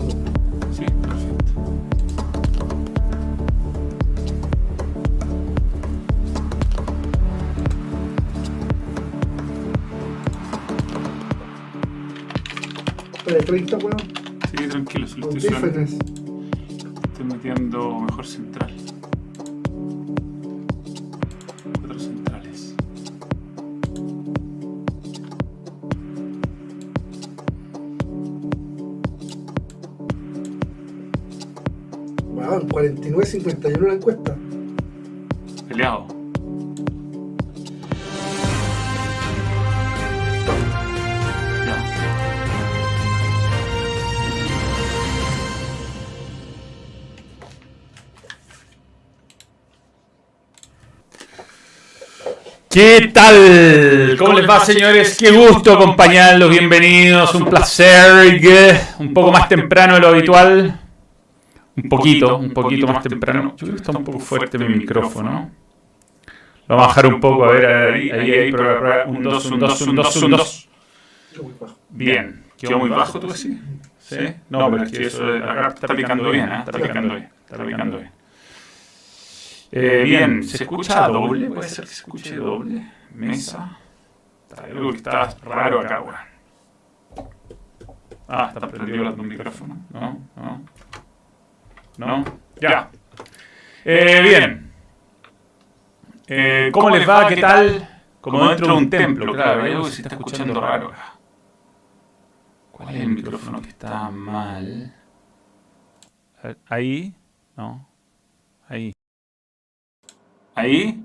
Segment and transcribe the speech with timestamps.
[0.00, 1.54] Sí, perfecto.
[13.46, 13.96] 30, weón.
[14.50, 15.54] Sí, tranquilo, se lo estoy.
[17.04, 18.83] Estoy metiendo mejor central.
[33.24, 34.36] 49-51 la encuesta.
[35.68, 36.06] Peleado.
[41.64, 41.84] Ya.
[52.70, 54.16] ¿Qué tal?
[54.18, 55.16] ¿Cómo les va, señores?
[55.18, 56.50] Qué gusto acompañarlos.
[56.50, 57.34] Bienvenidos.
[57.34, 58.38] Un placer.
[58.98, 60.83] Un poco más temprano de lo habitual.
[61.76, 63.54] Un poquito, un poquito más temprano.
[63.56, 65.50] Yo creo que está un poco fuerte mi micrófono.
[66.66, 69.04] Lo vamos a bajar un poco, a ver, ahí, ahí, ahí, prueba, prueba.
[69.06, 70.68] Un 2, un 2, un 2, un 2.
[71.34, 71.78] Qué muy bajo.
[71.90, 72.44] Bien.
[72.56, 73.60] ¿Quedó muy bajo tú así?
[73.98, 74.16] ¿Sí?
[74.48, 76.58] No, pero es que eso acá está picando bien, ¿eh?
[76.58, 78.10] Está picando bien, está picando bien.
[79.72, 81.50] Eh, bien, ¿se escucha doble?
[81.50, 82.86] ¿Puede ser que se escuche doble?
[83.14, 83.78] Mesa.
[84.48, 86.34] Está algo que está raro acá, weón.
[88.28, 89.78] Ah, está prendido los dos micrófonos.
[89.90, 90.20] No,
[91.98, 92.06] no.
[92.06, 92.24] No,
[92.60, 92.90] ya.
[93.84, 94.72] Eh, bien.
[96.26, 97.28] Eh, ¿Cómo les va?
[97.28, 98.02] ¿Qué tal?
[98.20, 99.62] Como dentro de un templo, claro.
[99.62, 101.14] Hay algo que se está escuchando raro acá.
[102.72, 104.94] ¿Cuál es el micrófono que está mal?
[106.66, 107.14] Ahí.
[107.56, 107.86] No.
[108.68, 108.92] Ahí.
[110.54, 111.04] ¿Ahí?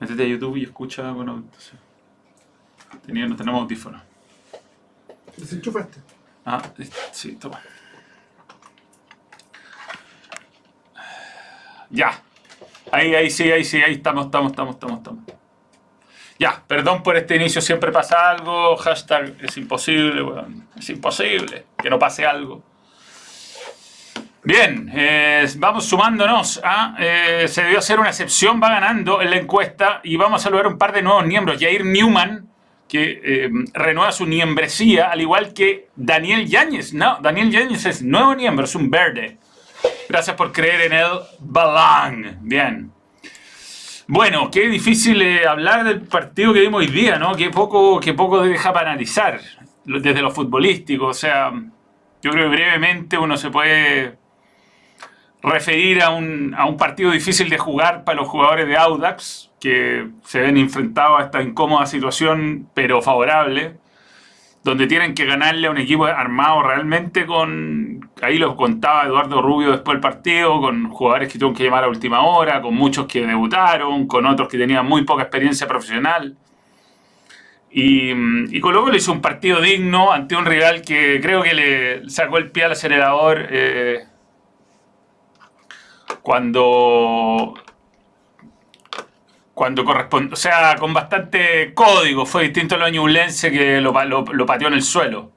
[0.00, 1.12] Métete a YouTube y escucha.
[1.12, 1.74] Bueno, entonces.
[3.06, 4.02] Tenía, no tenemos audífonos.
[5.36, 6.00] Desenchufaste.
[6.44, 6.62] Ah,
[7.12, 7.60] sí, toma.
[11.90, 12.22] Ya.
[12.90, 15.24] Ahí, ahí, sí, ahí, sí, ahí estamos, estamos, estamos, estamos, estamos.
[16.38, 18.76] Ya, perdón por este inicio, siempre pasa algo.
[18.76, 20.68] Hashtag es imposible, weón.
[20.78, 22.62] Es imposible que no pase algo.
[24.44, 26.94] Bien, eh, vamos sumándonos a.
[26.98, 30.68] eh, se debió hacer una excepción, va ganando en la encuesta y vamos a saludar
[30.68, 31.58] un par de nuevos miembros.
[31.60, 32.48] Jair Newman,
[32.88, 36.94] que eh, renueva su membresía, al igual que Daniel Yáñez.
[36.94, 39.38] No, Daniel Yáñez es nuevo miembro, es un verde.
[40.08, 41.08] Gracias por creer en el
[41.40, 42.38] Balán.
[42.42, 42.90] Bien.
[44.06, 47.34] Bueno, qué difícil eh, hablar del partido que vimos hoy día, ¿no?
[47.34, 49.38] Qué poco, qué poco deja para analizar
[49.84, 51.08] desde lo futbolístico.
[51.08, 51.52] O sea,
[52.22, 54.16] yo creo que brevemente uno se puede
[55.42, 60.08] referir a un, a un partido difícil de jugar para los jugadores de Audax, que
[60.24, 63.76] se ven enfrentados a esta incómoda situación, pero favorable,
[64.68, 69.70] donde tienen que ganarle a un equipo armado realmente con, ahí lo contaba Eduardo Rubio
[69.70, 73.26] después del partido, con jugadores que tuvieron que llamar a última hora, con muchos que
[73.26, 76.36] debutaron, con otros que tenían muy poca experiencia profesional.
[77.70, 78.12] Y,
[78.54, 82.38] y Colo Colo hizo un partido digno ante un rival que creo que le sacó
[82.38, 84.04] el pie al acelerador eh,
[86.22, 87.54] cuando
[89.58, 92.24] cuando corresponde, o sea, con bastante código.
[92.24, 95.32] Fue distinto a lo ñublense que lo, lo- lo pateó en el suelo.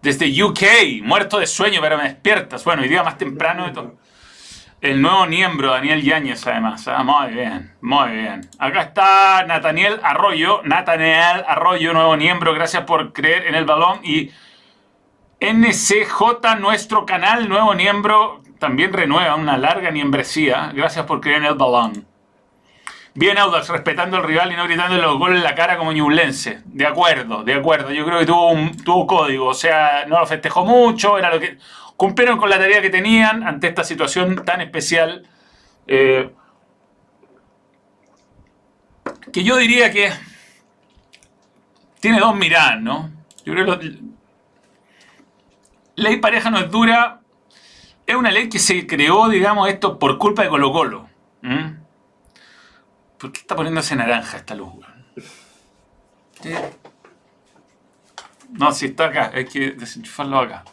[0.00, 2.64] Desde UK, muerto de sueño, pero me despiertas.
[2.64, 3.96] Bueno, hoy día más temprano de todo.
[4.80, 6.88] El nuevo miembro, Daniel Yáñez, además.
[6.88, 8.40] Ah, muy bien, muy bien.
[8.58, 10.62] Acá está Nathaniel Arroyo.
[10.64, 12.54] Nathaniel Arroyo, nuevo miembro.
[12.54, 14.00] Gracias por creer en el balón.
[14.02, 14.30] Y
[15.40, 18.40] NCJ, nuestro canal, nuevo miembro.
[18.58, 20.72] También renueva una larga membresía.
[20.74, 22.06] Gracias por creer en el balón.
[23.14, 26.60] Bien Audax, respetando al rival y no gritando los goles en la cara como ñublense.
[26.66, 27.90] De acuerdo, de acuerdo.
[27.92, 29.46] Yo creo que tuvo, un, tuvo código.
[29.48, 31.18] O sea, no lo festejó mucho.
[31.18, 31.58] Era lo que
[31.96, 35.26] cumplieron con la tarea que tenían ante esta situación tan especial.
[35.86, 36.30] eh,
[39.32, 40.10] que yo diría que
[42.00, 43.10] tiene dos miradas, ¿no?
[43.44, 43.98] Yo creo que
[45.96, 47.20] ley pareja no es dura.
[48.06, 51.08] Es una ley que se creó, digamos, esto por culpa de Colo Colo.
[53.20, 54.72] ¿Por qué está poniéndose naranja esta luz?
[58.48, 60.64] No, si está acá, hay que desenchufarlo acá.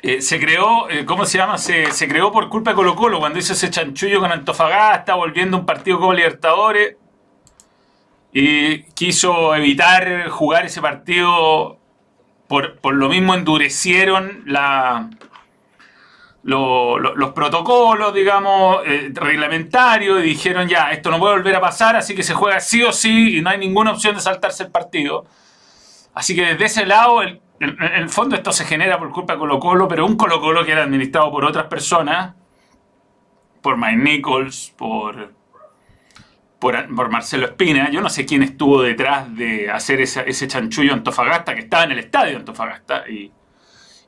[0.00, 1.58] Eh, se creó, eh, ¿cómo se llama?
[1.58, 5.64] Se, creó por culpa de Colo Colo cuando hizo ese chanchullo con Antofagasta, volviendo un
[5.64, 6.96] partido como Libertadores.
[8.32, 11.78] Y quiso evitar jugar ese partido.
[12.48, 15.10] Por lo mismo endurecieron la,
[16.48, 21.60] lo- lo- los protocolos, digamos, eh, reglamentarios, y dijeron ya, esto no puede volver a
[21.60, 24.62] pasar, así que se juega sí o sí, y no hay ninguna opción de saltarse
[24.64, 25.26] el partido.
[26.14, 29.58] Así que desde ese lado, el el fondo esto se genera por culpa de Colo
[29.58, 32.34] Colo, pero un Colo Colo que era administrado por otras personas,
[33.62, 35.32] por Mike Nichols, por,
[36.60, 37.90] por, Marcelo Espina.
[37.90, 41.98] Yo no sé quién estuvo detrás de hacer ese chanchullo Antofagasta, que estaba en el
[41.98, 43.08] estadio Antofagasta.
[43.08, 43.32] Y,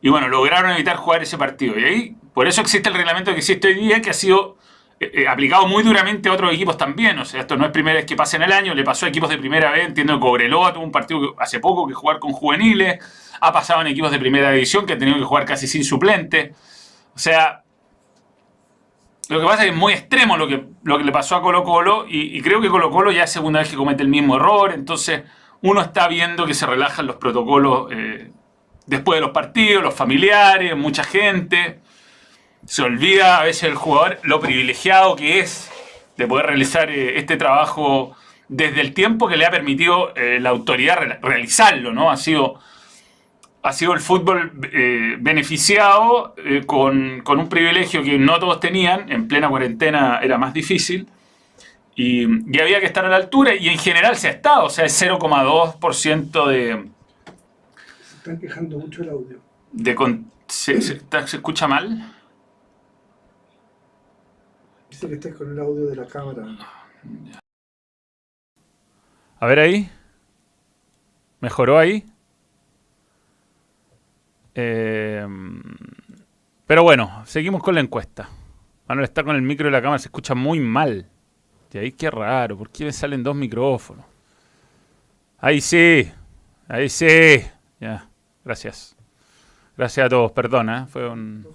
[0.00, 1.76] y bueno, lograron evitar jugar ese partido.
[1.78, 4.56] Y ahí, por eso existe el reglamento que existe hoy día, que ha sido
[4.98, 7.18] eh, eh, aplicado muy duramente a otros equipos también.
[7.18, 9.08] O sea, esto no es primera vez que pasa en el año, le pasó a
[9.08, 9.86] equipos de primera vez.
[9.86, 12.98] Entiendo que Cobreloa tuvo un partido hace poco que jugar con juveniles.
[13.40, 16.54] Ha pasado en equipos de primera división que han tenido que jugar casi sin suplente.
[17.14, 17.62] O sea,
[19.28, 21.42] lo que pasa es que es muy extremo lo que, lo que le pasó a
[21.42, 24.08] Colo Colo y, y creo que Colo Colo ya es segunda vez que comete el
[24.08, 25.22] mismo error, entonces
[25.62, 28.30] uno está viendo que se relajan los protocolos eh,
[28.86, 31.80] después de los partidos, los familiares, mucha gente.
[32.66, 35.70] Se olvida a veces el jugador lo privilegiado que es
[36.16, 38.14] de poder realizar eh, este trabajo
[38.48, 42.10] desde el tiempo que le ha permitido eh, la autoridad re- realizarlo, ¿no?
[42.10, 42.60] Ha sido
[43.62, 49.12] ha sido el fútbol eh, beneficiado eh, con, con un privilegio que no todos tenían,
[49.12, 51.06] en plena cuarentena era más difícil,
[51.94, 52.22] y,
[52.56, 54.86] y había que estar a la altura, y en general se ha estado, o sea,
[54.86, 56.84] es 0,2% de...
[58.02, 59.38] Se están quejando mucho el audio.
[59.72, 62.14] de con- ¿se, se- está- se escucha mal?
[65.00, 66.44] Que estás con el audio de la cámara.
[69.38, 69.90] A ver ahí.
[71.40, 72.04] ¿Mejoró ahí?
[74.54, 75.26] Eh,
[76.66, 78.28] pero bueno, seguimos con la encuesta.
[78.86, 81.08] Manuel está con el micro de la cámara, se escucha muy mal.
[81.72, 84.04] Y ahí qué raro, ¿por qué me salen dos micrófonos?
[85.38, 86.10] Ahí sí,
[86.68, 87.40] ahí sí.
[87.80, 88.08] Ya,
[88.44, 88.96] gracias.
[89.76, 90.86] Gracias a todos, perdona, ¿eh?
[90.90, 91.46] fue un...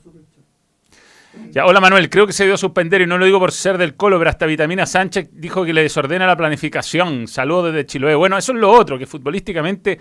[1.64, 3.96] Hola Manuel, creo que se dio a suspender y no lo digo por ser del
[3.96, 7.30] colo, pero hasta Vitamina Sánchez dijo que le desordena la planificación.
[7.30, 8.14] Saludos desde Chiloé.
[8.16, 10.00] Bueno, eso es lo otro, que futbolísticamente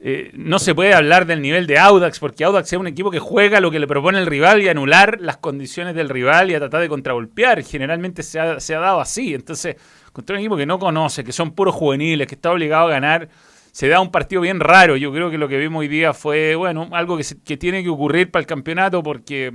[0.00, 3.18] eh, no se puede hablar del nivel de Audax, porque Audax es un equipo que
[3.18, 6.58] juega lo que le propone el rival y anular las condiciones del rival y a
[6.58, 7.62] tratar de contragolpear.
[7.62, 9.34] Generalmente se ha, dado así.
[9.34, 9.76] Entonces,
[10.12, 13.28] contra un equipo que no conoce, que son puros juveniles, que está obligado a ganar,
[13.72, 14.96] se da un partido bien raro.
[14.96, 17.88] Yo creo que lo que vimos hoy día fue, bueno, algo que, que tiene que
[17.88, 19.52] ocurrir para el campeonato porque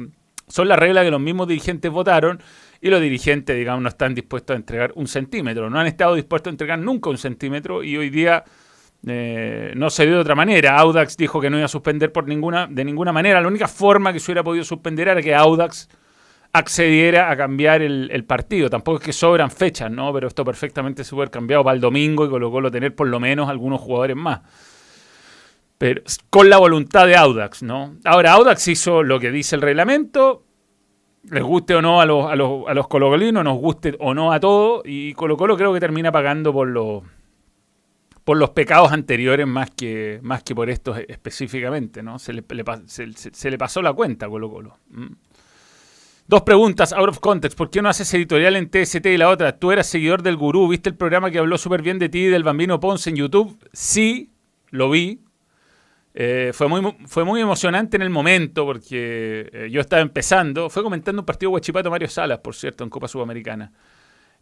[0.54, 2.40] son las reglas que los mismos dirigentes votaron
[2.80, 5.68] y los dirigentes, digamos, no están dispuestos a entregar un centímetro.
[5.68, 8.44] No han estado dispuestos a entregar nunca un centímetro y hoy día
[9.08, 10.78] eh, no se dio de otra manera.
[10.78, 13.42] Audax dijo que no iba a suspender por ninguna, de ninguna manera.
[13.42, 15.90] La única forma que se hubiera podido suspender era que Audax
[16.52, 18.70] accediera a cambiar el, el partido.
[18.70, 20.14] Tampoco es que sobran fechas, ¿no?
[20.14, 23.20] Pero esto perfectamente se haber cambiado para el domingo y colocó lo tener por lo
[23.20, 24.42] menos algunos jugadores más.
[26.30, 27.96] Con la voluntad de Audax, ¿no?
[28.06, 30.44] Ahora, Audax hizo lo que dice el reglamento.
[31.30, 32.88] Les guste o no a los, a los, a los
[33.44, 34.82] nos guste o no a todos.
[34.86, 37.04] Y Colo Colo creo que termina pagando por los
[38.24, 42.20] por los pecados anteriores más que, más que por estos específicamente, ¿no?
[42.20, 42.42] Se le,
[42.88, 44.78] se- le pasó la cuenta a Colo Colo.
[46.28, 47.58] Dos preguntas, out of context.
[47.58, 49.60] ¿Por qué no haces editorial en TST y la otra?
[49.60, 52.28] Tú eras seguidor del gurú, ¿viste el programa que habló súper bien de ti y
[52.28, 53.58] del Bambino Ponce en YouTube?
[53.74, 54.32] Sí,
[54.70, 55.20] lo vi.
[56.16, 60.70] Eh, fue, muy, fue muy emocionante en el momento porque eh, yo estaba empezando.
[60.70, 63.72] Fue comentando un partido Huachipato Mario Salas, por cierto, en Copa Sudamericana.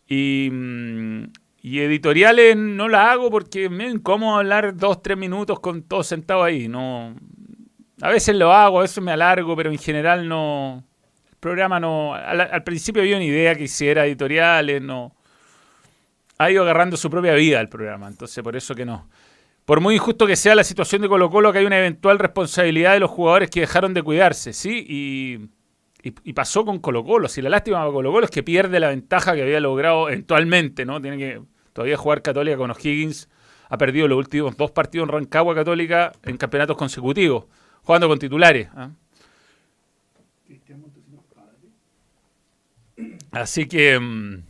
[0.07, 1.23] Y, mm,
[1.63, 6.67] editoriales no la hago porque me incómodo hablar dos, tres minutos con todos sentados ahí.
[6.67, 7.15] No,
[8.01, 10.83] a veces lo hago, a veces me alargo, pero en general no.
[11.29, 12.13] El programa no.
[12.13, 15.15] Al, al principio había una idea que hiciera editoriales, no.
[16.37, 19.07] Ha ido agarrando su propia vida el programa, entonces por eso que no.
[19.65, 22.93] Por muy injusto que sea la situación de Colo Colo, que hay una eventual responsabilidad
[22.93, 24.85] de los jugadores que dejaron de cuidarse, ¿sí?
[24.87, 25.49] Y,
[26.03, 27.27] y, y pasó con Colo Colo.
[27.27, 30.85] Si la lástima para Colo Colo es que pierde la ventaja que había logrado eventualmente,
[30.85, 31.01] ¿no?
[31.01, 31.41] Tiene que
[31.73, 33.29] todavía jugar Católica con O'Higgins.
[33.69, 37.45] Ha perdido los últimos dos partidos en Rancagua Católica en campeonatos consecutivos,
[37.83, 38.67] jugando con titulares.
[38.75, 38.89] ¿ah?
[43.31, 44.43] Así que mm,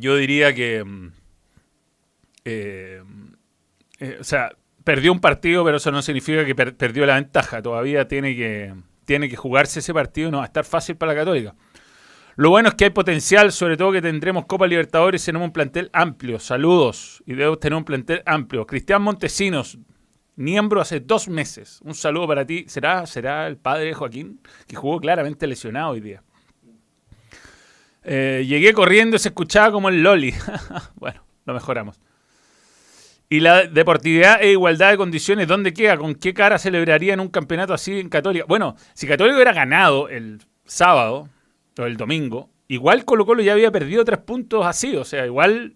[0.00, 1.12] yo diría que, mm,
[2.44, 3.02] eh,
[3.98, 4.50] eh, o sea,
[4.84, 7.60] perdió un partido, pero eso no significa que per- perdió la ventaja.
[7.62, 8.74] Todavía tiene que,
[9.04, 11.54] tiene que jugarse ese partido no va a estar fácil para la Católica.
[12.36, 15.52] Lo bueno es que hay potencial, sobre todo que tendremos Copa Libertadores y tenemos un
[15.52, 16.38] plantel amplio.
[16.38, 17.20] Saludos.
[17.26, 18.64] Y debemos tener un plantel amplio.
[18.64, 19.76] Cristian Montesinos,
[20.36, 21.80] miembro hace dos meses.
[21.82, 22.64] Un saludo para ti.
[22.68, 24.40] ¿Será, será el padre de Joaquín?
[24.68, 26.22] Que jugó claramente lesionado hoy día.
[28.04, 30.32] Eh, llegué corriendo y se escuchaba como el Loli.
[30.94, 32.00] bueno, lo mejoramos.
[33.30, 35.98] Y la deportividad e igualdad de condiciones, ¿dónde queda?
[35.98, 38.46] ¿Con qué cara celebrarían un campeonato así en Católica?
[38.48, 41.28] Bueno, si Católica hubiera ganado el sábado
[41.76, 44.96] o el domingo, igual Colo Colo ya había perdido tres puntos así.
[44.96, 45.74] O sea, igual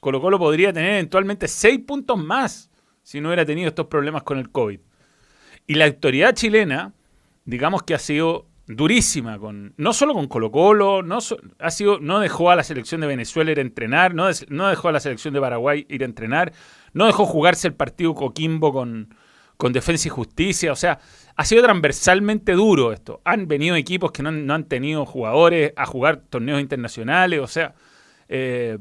[0.00, 2.70] Colo Colo podría tener eventualmente seis puntos más
[3.02, 4.80] si no hubiera tenido estos problemas con el COVID.
[5.66, 6.94] Y la autoridad chilena,
[7.44, 11.18] digamos que ha sido durísima con no solo con Colo Colo, no,
[11.58, 14.88] ha sido, no dejó a la selección de Venezuela ir a entrenar, no, no, dejó
[14.88, 16.52] a la selección de Paraguay ir a entrenar,
[16.92, 19.14] no dejó jugarse el partido Coquimbo con,
[19.56, 21.00] con Defensa y Justicia, o sea,
[21.36, 23.20] ha sido transversalmente duro esto.
[23.24, 27.74] Han venido equipos que no, han tenido jugadores a jugar torneos internacionales, o sea,
[28.28, 28.78] eh,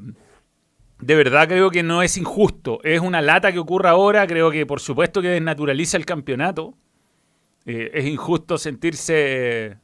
[1.00, 4.66] de verdad creo que no es injusto, es una lata que ocurra ahora, creo que
[4.66, 6.76] por supuesto que desnaturaliza el campeonato
[7.66, 9.78] eh, es injusto sentirse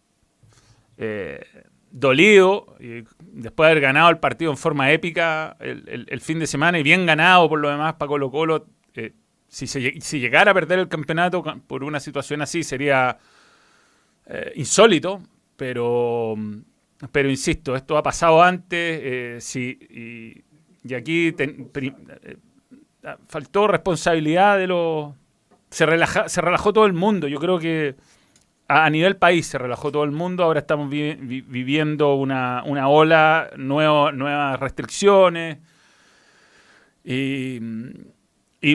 [0.98, 1.46] eh,
[1.92, 2.76] dolido
[3.20, 7.06] después de haber ganado el partido en forma épica el, fin de semana y bien
[7.06, 8.66] ganado por lo demás para Colo Colo.
[8.96, 9.14] Eh,
[9.48, 13.18] si, si, llegara a perder el campeonato por una situación así sería
[14.56, 15.22] insólito,
[15.56, 16.36] pero,
[17.12, 20.44] pero insisto, esto ha pasado antes y,
[20.96, 21.34] aquí
[23.28, 25.14] faltó responsabilidad de los
[25.76, 27.28] se, relaja, se relajó todo el mundo.
[27.28, 27.96] Yo creo que
[28.70, 30.46] a, nivel país se relajó todo el mundo.
[30.46, 35.58] Ahora estamos viviendo una, ola, nuevas restricciones.
[37.04, 37.60] Y,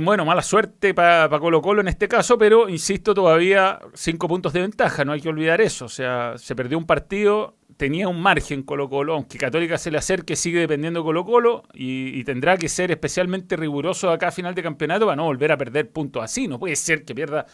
[0.02, 4.61] bueno, mala suerte para Colo Colo en este caso, pero insisto, todavía cinco puntos de
[4.61, 5.87] ventaja, no hay que olvidar eso.
[5.87, 9.97] O sea, se perdió un partido, tenía un margen Colo Colo, aunque Católica se le
[9.97, 14.63] acerque, sigue dependiendo Colo Colo y, tendrá que ser especialmente riguroso acá a final de
[14.63, 16.47] campeonato para no volver a perder puntos así.
[16.47, 17.47] No puede ser que pierda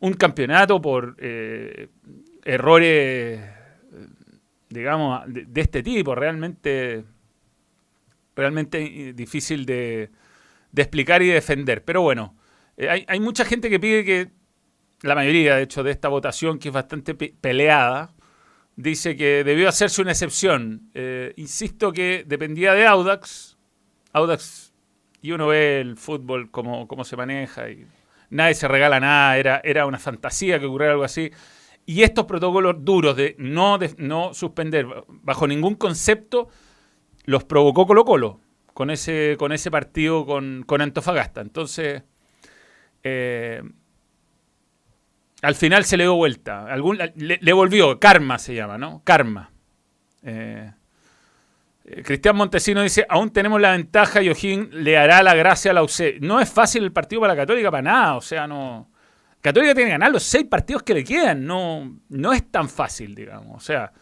[0.00, 1.88] un campeonato por eh,
[2.44, 3.40] errores,
[4.68, 6.14] digamos, de, este tipo.
[6.14, 7.04] Realmente,
[8.36, 10.10] realmente difícil de,
[10.76, 11.82] explicar y defender.
[11.82, 12.36] Pero bueno,
[12.76, 14.28] eh, hay, hay mucha gente que pide que,
[15.00, 18.12] la mayoría de hecho de esta votación, que es bastante peleada,
[18.76, 20.90] dice que debió hacerse una excepción.
[20.94, 23.58] Eh, insisto que dependía de Audax.
[24.12, 24.72] Audax,
[25.20, 27.86] y uno ve el fútbol, cómo, cómo se maneja, y
[28.30, 31.30] nadie se regala nada, era, era una fantasía que ocurriera algo así.
[31.86, 36.48] Y estos protocolos duros de no, de, no suspender bajo ningún concepto
[37.24, 38.40] los provocó Colo Colo
[38.72, 41.40] con ese, con ese partido con, con Antofagasta.
[41.40, 42.02] Entonces,
[43.02, 43.62] eh,
[45.42, 46.66] al final se le dio vuelta.
[46.66, 47.98] Algún, le, volvió.
[47.98, 49.02] Karma se llama, ¿no?
[49.04, 49.50] Karma.
[50.22, 50.70] Eh,
[51.84, 55.74] eh, Cristian Montesino dice, aún tenemos la ventaja y O'Higgins le hará la gracia a
[55.74, 56.20] la UC.
[56.20, 58.16] No es fácil el partido para la Católica, para nada.
[58.16, 58.88] O sea, no...
[59.40, 61.44] Católica tiene que ganar los seis partidos que le quedan.
[61.44, 63.56] No, no es tan fácil, digamos.
[63.56, 63.92] O sea,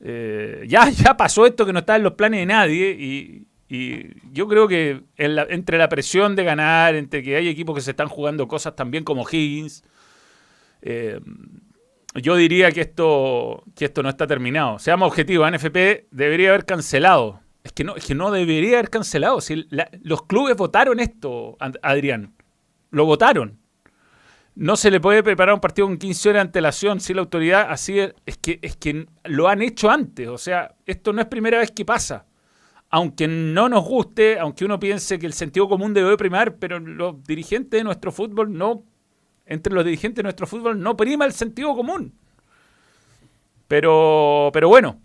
[0.00, 4.46] eh, ya, ya pasó esto que no está en los planes de nadie y, yo
[4.46, 8.46] creo que entre la presión de ganar, entre que hay equipos que se están jugando
[8.46, 9.82] cosas también como Higgins,
[10.82, 11.20] eh,
[12.14, 14.78] yo diría que esto, que esto no está terminado.
[14.78, 17.40] Seamos objetivos, NFP debería haber cancelado.
[17.62, 19.40] Es que no, es que no debería haber cancelado.
[19.40, 19.66] Si
[20.02, 22.34] los clubes votaron esto, Adrián.
[22.90, 23.58] Lo votaron.
[24.54, 27.66] No se le puede preparar un partido con 15 horas de antelación si la autoridad
[27.68, 30.28] así es, que es que lo han hecho antes.
[30.28, 32.24] O sea, esto no es primera vez que pasa.
[32.88, 37.22] Aunque no nos guste, aunque uno piense que el sentido común debe primar, pero los
[37.24, 38.84] dirigentes de nuestro fútbol no
[39.46, 42.12] entre los dirigentes de nuestro fútbol no prima el sentido común.
[43.68, 45.00] Pero, pero bueno.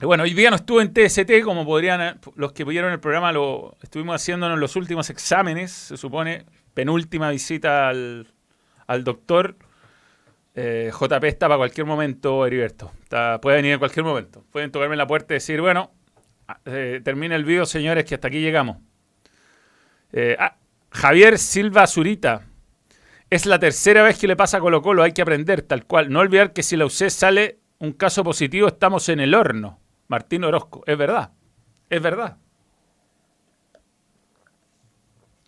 [0.00, 3.76] Bueno, hoy día no estuve en TST, como podrían, los que vieron el programa lo
[3.82, 6.44] estuvimos haciendo en los últimos exámenes, se supone,
[6.74, 8.26] penúltima visita al,
[9.04, 9.56] doctor.
[10.56, 12.90] Eh, JP está para cualquier momento, Heriberto.
[13.40, 14.44] puede venir en cualquier momento.
[14.50, 15.92] Pueden tocarme la puerta y decir, bueno,
[16.48, 18.78] ah, eh, termina el video, señores, que hasta aquí llegamos.
[20.12, 20.56] Eh, ah,
[20.90, 22.44] Javier Silva Zurita
[23.32, 26.10] es la tercera vez que le pasa a Colo Colo, hay que aprender tal cual.
[26.10, 29.80] No olvidar que si la UC sale un caso positivo, estamos en el horno.
[30.08, 31.30] Martín Orozco, es verdad,
[31.88, 32.36] es verdad.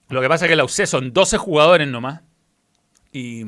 [0.08, 2.22] Lo que pasa es que la UC son 12 jugadores nomás.
[3.12, 3.44] Y,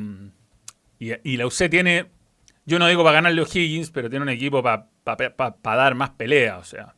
[0.99, 2.11] y, la UC tiene,
[2.67, 4.87] yo no digo para ganarle a O'Higgins, pero tiene un equipo para
[5.63, 6.59] dar más pelea.
[6.59, 6.95] O sea,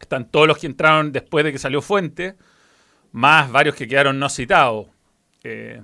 [0.00, 2.36] están todos los que entraron después de que salió Fuente,
[3.10, 4.86] más varios que quedaron no citados.
[5.42, 5.82] Eh,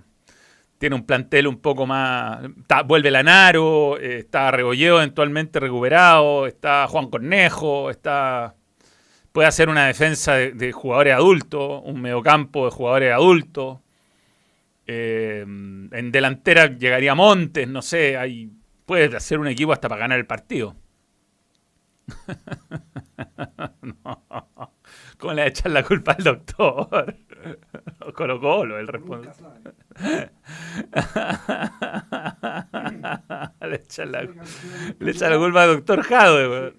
[0.81, 2.41] tiene un plantel un poco más.
[2.87, 8.55] vuelve Lanaro, eh, está Rebolleo eventualmente recuperado, está Juan Cornejo, está.
[9.31, 13.81] Puede hacer una defensa de, jugadores adultos, un mediocampo de jugadores adultos.
[14.87, 18.51] Eh, en delantera llegaría Montes, no sé, hay,
[18.87, 20.77] puede hacer un equipo hasta para ganar el partido.
[25.19, 27.17] ¿Cómo le echan la culpa al doctor?
[28.15, 29.70] Colo Colo, el responsable.
[33.61, 34.27] Le echan la,
[35.39, 36.73] culpa al doctor Jado.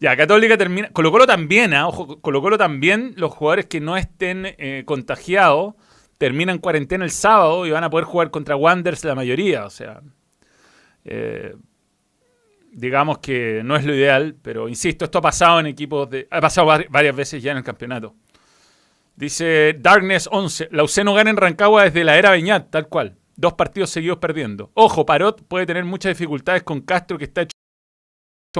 [0.00, 0.90] Ya, Católica termina.
[0.90, 1.88] Colo Colo también, ¿ah?
[1.88, 5.74] ojo, Colo Colo también, los jugadores que no estén eh, contagiados
[6.18, 9.64] terminan cuarentena el sábado y van a poder jugar contra Wanderers la mayoría.
[9.64, 10.02] O sea,
[11.04, 11.54] eh,
[12.72, 16.26] digamos que no es lo ideal, pero insisto, esto ha pasado en equipos de.
[16.30, 18.14] Ha pasado varias veces ya en el campeonato.
[19.16, 20.68] Dice Darkness 11.
[20.72, 23.16] La UC no gana en Rancagua desde la era Beñat, tal cual.
[23.36, 24.70] Dos partidos seguidos perdiendo.
[24.74, 27.54] Ojo, Parot puede tener muchas dificultades con Castro, que está hecho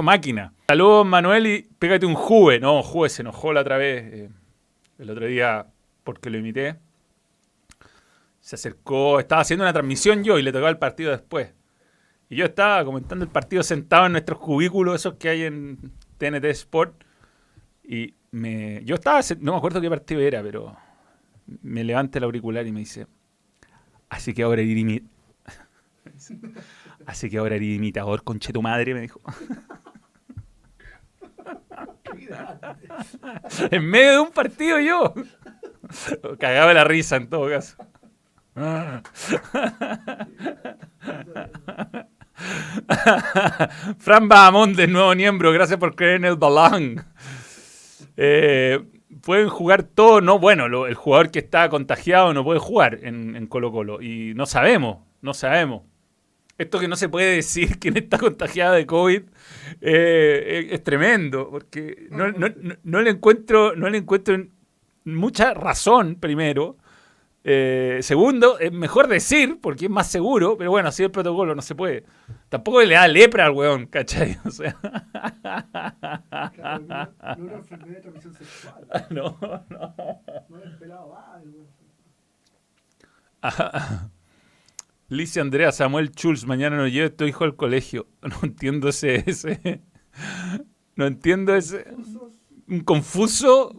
[0.01, 0.53] máquina.
[0.67, 2.59] Saludos, Manuel, y pégate un Juve.
[2.59, 4.13] No, Juve se enojó la otra vez.
[4.13, 4.29] Eh,
[4.99, 5.67] el otro día,
[6.03, 6.77] porque lo imité.
[8.39, 11.53] Se acercó, estaba haciendo una transmisión yo y le tocaba el partido después.
[12.29, 16.45] Y yo estaba comentando el partido sentado en nuestros cubículos, esos que hay en TNT
[16.45, 17.03] Sport.
[17.83, 20.75] Y me, yo estaba, no me acuerdo qué partido era, pero
[21.61, 23.07] me levanta el auricular y me dice,
[24.09, 24.75] así que ahora eres
[27.05, 29.21] así que ahora eres imitador, conche tu madre, me dijo.
[33.71, 35.13] en medio de un partido yo.
[36.39, 37.77] Cagaba la risa en todo caso.
[43.99, 44.27] Fran
[44.75, 47.05] de nuevo miembro, gracias por creer en el balón.
[48.17, 48.79] Eh,
[49.21, 53.71] pueden jugar todo, no, bueno, el jugador que está contagiado no puede jugar en, Colo
[53.71, 54.01] Colo.
[54.01, 55.83] Y no sabemos, no sabemos.
[56.57, 59.23] Esto que no se puede decir quién está contagiado de COVID
[59.81, 64.37] eh, es, tremendo, porque no, le encuentro, no le encuentro
[65.03, 66.77] mucha razón, primero.
[67.47, 71.61] Eh, segundo, es mejor decir, porque es más seguro, pero bueno, así el protocolo no
[71.61, 72.03] se puede.
[72.49, 74.39] Tampoco le da lepra al weón, ¿cachai?
[74.45, 74.75] O sea.
[77.37, 78.87] no, una enfermedad de transmisión sexual.
[79.11, 79.37] No,
[79.69, 79.95] no.
[80.49, 81.15] No es pelado,
[85.09, 88.07] Licia Andrea Samuel Schulz, mañana nos lleva tu hijo al colegio.
[88.23, 89.83] No entiendo ese, ese.
[90.95, 91.85] No entiendo ese.
[92.67, 93.69] Un confuso.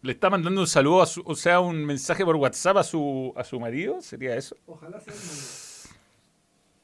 [0.00, 3.32] ¿Le está mandando un saludo, a su, o sea, un mensaje por WhatsApp a su,
[3.36, 4.00] a su marido?
[4.00, 4.56] ¿Sería eso?
[4.66, 5.12] Ojalá sea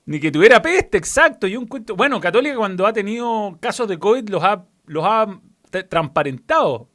[0.07, 1.47] Ni que tuviera peste, exacto.
[1.47, 1.95] Y un cuento.
[1.95, 5.41] Bueno, Católica cuando ha tenido casos de COVID los ha, los ha
[5.89, 6.89] transparentado.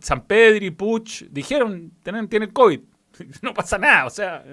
[0.00, 2.80] San Pedro y Puch dijeron, tienen, tienen COVID.
[3.42, 4.44] No pasa nada, o sea.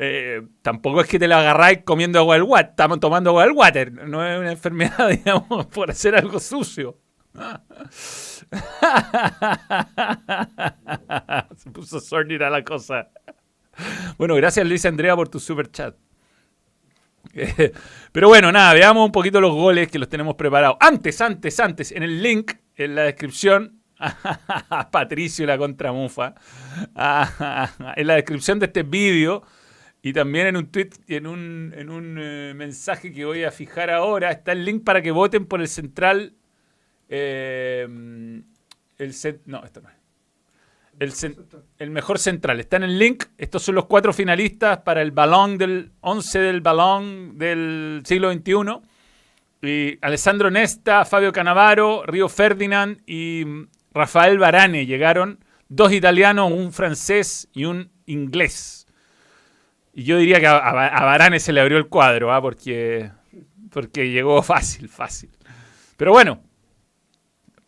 [0.00, 2.70] Eh, tampoco es que te la agarráis comiendo agua del water.
[2.70, 3.92] Estamos tomando agua del water.
[3.92, 6.98] No es una enfermedad, digamos, por hacer algo sucio.
[11.56, 13.10] Se puso sordida la cosa.
[14.16, 15.94] Bueno, gracias Luis Andrea por tu super chat.
[18.12, 20.76] Pero bueno, nada, veamos un poquito los goles que los tenemos preparados.
[20.80, 23.80] Antes, antes, antes, en el link, en la descripción,
[24.90, 26.34] Patricio la contramufa,
[27.96, 29.42] en la descripción de este vídeo
[30.02, 33.50] y también en un tweet y en un, en un eh, mensaje que voy a
[33.50, 36.34] fijar ahora, está el link para que voten por el central
[37.08, 37.86] eh,
[38.98, 39.14] el
[39.46, 39.98] no, esto no es.
[41.78, 42.58] El, mejor central.
[42.58, 43.24] Está en el link.
[43.38, 48.80] Estos son los cuatro finalistas para el balón del 11 del balón del siglo XXI.
[49.62, 53.44] Y Alessandro Nesta, Fabio Canavaro, Río Ferdinand y
[53.92, 55.44] Rafael Varane llegaron.
[55.68, 58.86] Dos italianos, un francés y un inglés.
[59.94, 62.40] Y yo diría que a, Varane se le abrió el cuadro, ¿ah?
[62.40, 63.10] porque,
[63.70, 65.30] porque llegó fácil, fácil.
[65.96, 66.40] Pero bueno,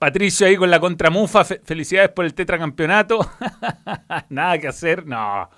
[0.01, 3.21] Patricio ahí con la contramufa, felicidades por el tetracampeonato.
[4.31, 5.51] Nada que hacer, no.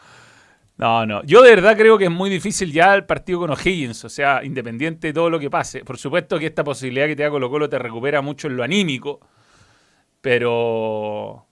[0.77, 1.23] No, no.
[1.23, 4.43] Yo de verdad creo que es muy difícil ya el partido con O'Higgins, o sea,
[4.43, 5.85] independiente de todo lo que pase.
[5.85, 8.65] Por supuesto que esta posibilidad que te da Colo Colo te recupera mucho en lo
[8.65, 9.21] anímico,
[10.21, 11.47] pero...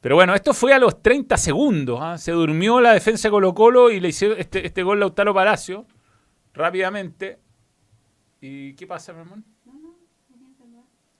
[0.00, 2.00] Pero bueno, esto fue a los 30 segundos.
[2.02, 2.18] ¿ah?
[2.18, 5.86] Se durmió la defensa de Colo Colo y le hicieron este, este gol Lautaro Palacio
[6.52, 7.38] rápidamente.
[8.40, 9.20] ¿Y qué pasa, mi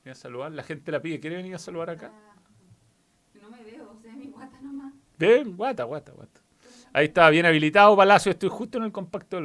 [0.05, 0.13] hermano?
[0.13, 0.53] a saludar.
[0.53, 1.21] La gente la pide.
[1.21, 2.13] ¿Quiere venir a saludar acá?
[2.13, 2.35] Ah,
[3.41, 4.95] no me veo, o sea, mi guata nomás.
[5.19, 6.41] Ven, guata, guata, guata.
[6.93, 8.31] Ahí está, bien habilitado Palacio.
[8.31, 9.41] Estoy justo en el compacto.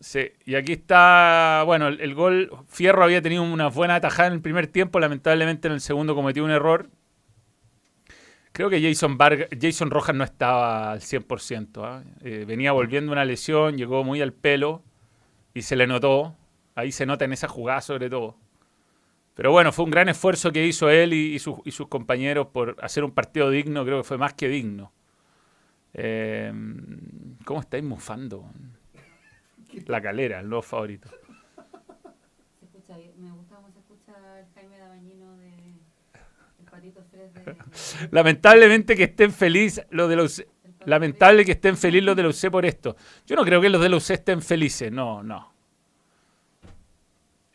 [0.00, 4.40] Sí, y aquí está, bueno, el, gol, Fierro había tenido una buena atajada en el
[4.40, 6.90] primer tiempo, lamentablemente en el segundo cometió un error.
[8.50, 9.16] Creo que Jason,
[9.60, 11.84] Jason Rojas no estaba al 100%.
[11.84, 12.02] ¿ah?
[12.22, 14.82] Eh, venía volviendo una lesión, llegó muy al pelo
[15.54, 16.34] y se le notó.
[16.74, 18.36] Ahí se nota en esa jugada sobre todo.
[19.36, 23.12] Pero bueno, fue un gran esfuerzo que hizo él y, sus compañeros por hacer un
[23.12, 24.92] partido digno, creo que fue más que digno.
[25.92, 26.50] Eh,
[27.44, 28.50] ¿Cómo estáis mufando?
[29.88, 31.10] La calera, el nuevo favorito.
[32.58, 33.12] Se escucha bien.
[33.18, 35.52] Me gusta cómo se escucha el Jaime Dabañino de
[36.58, 37.56] el patito de,
[38.12, 40.46] Lamentablemente que estén felices los de los
[40.86, 42.96] lamentable que estén felices los de la UC por esto.
[43.26, 45.55] Yo no creo que los de la UC estén felices, no, no.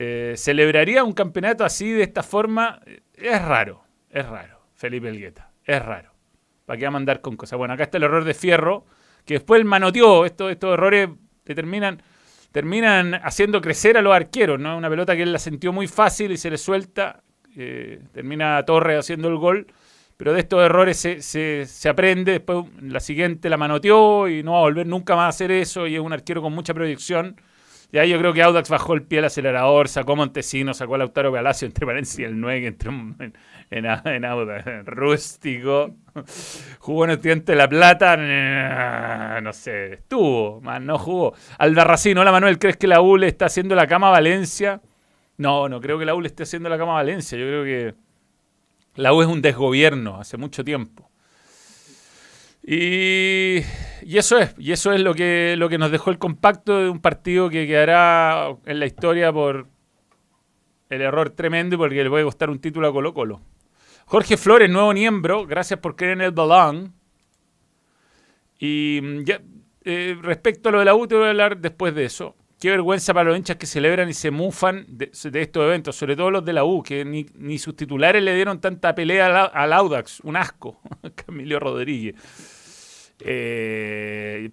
[0.04, 2.82] Eh, ¿Celebraría un campeonato así, de esta forma?
[3.14, 6.12] Es raro, es raro, Felipe Elgueta, es raro.
[6.66, 7.60] ¿Para qué va a mandar con cosas?
[7.60, 8.84] Bueno, acá está el error de Fierro,
[9.26, 10.26] que después manoteó.
[10.26, 11.08] Estos, estos errores
[11.44, 12.02] terminan,
[12.52, 14.76] terminan haciendo crecer a los arqueros, ¿no?
[14.76, 17.22] Una pelota que él la sintió muy fácil y se le suelta.
[17.56, 19.68] Eh, termina Torres haciendo el gol.
[20.18, 22.32] Pero de estos errores se, se, se, aprende.
[22.32, 25.86] Después la siguiente la manoteó y no va a volver nunca más a hacer eso.
[25.86, 27.36] Y es un arquero con mucha proyección.
[27.94, 31.00] Y ahí yo creo que Audax bajó el pie al acelerador, sacó Montesino, sacó a
[31.00, 33.34] Lautaro Palacio, entre paréntesis el 9 que entró en,
[33.70, 35.96] en, en Audax, rústico.
[36.80, 38.16] Jugó en Estudiante de La Plata,
[39.42, 41.34] no sé, estuvo, más no jugó.
[41.58, 44.82] Albarracín, hola Manuel, ¿crees que la U le está haciendo la cama a Valencia?
[45.38, 47.64] No, no creo que la U le esté haciendo la cama a Valencia, yo creo
[47.66, 47.94] que
[48.96, 51.11] la U es un desgobierno hace mucho tiempo.
[52.64, 53.58] Y,
[54.04, 56.90] y, eso es, y eso es lo que, lo que nos dejó el compacto de
[56.90, 59.68] un partido que quedará en la historia por
[60.90, 63.42] el error tremendo y porque le puede costar un título a Colo Colo.
[64.06, 66.94] Jorge Flores, nuevo miembro, gracias por creer en el balón.
[68.60, 69.42] Y ya,
[69.84, 72.36] eh, respecto a lo de la U, te voy a hablar después de eso.
[72.62, 76.30] Qué vergüenza para los hinchas que celebran y se mufan de, estos eventos, sobre todo
[76.30, 80.20] los de la U, que ni, sus titulares le dieron tanta pelea al, Audax.
[80.20, 80.80] Un asco,
[81.16, 82.14] Camilo Rodríguez.
[83.20, 84.52] Eh,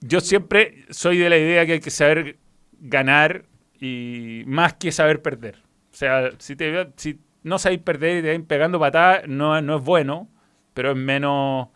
[0.00, 2.38] yo siempre soy de la idea que hay que saber
[2.72, 3.44] ganar
[3.78, 5.56] y más que saber perder.
[5.92, 6.56] O sea, si,
[6.96, 10.30] si no sabéis perder y te van pegando patadas, no, no es bueno,
[10.72, 11.68] pero es menos,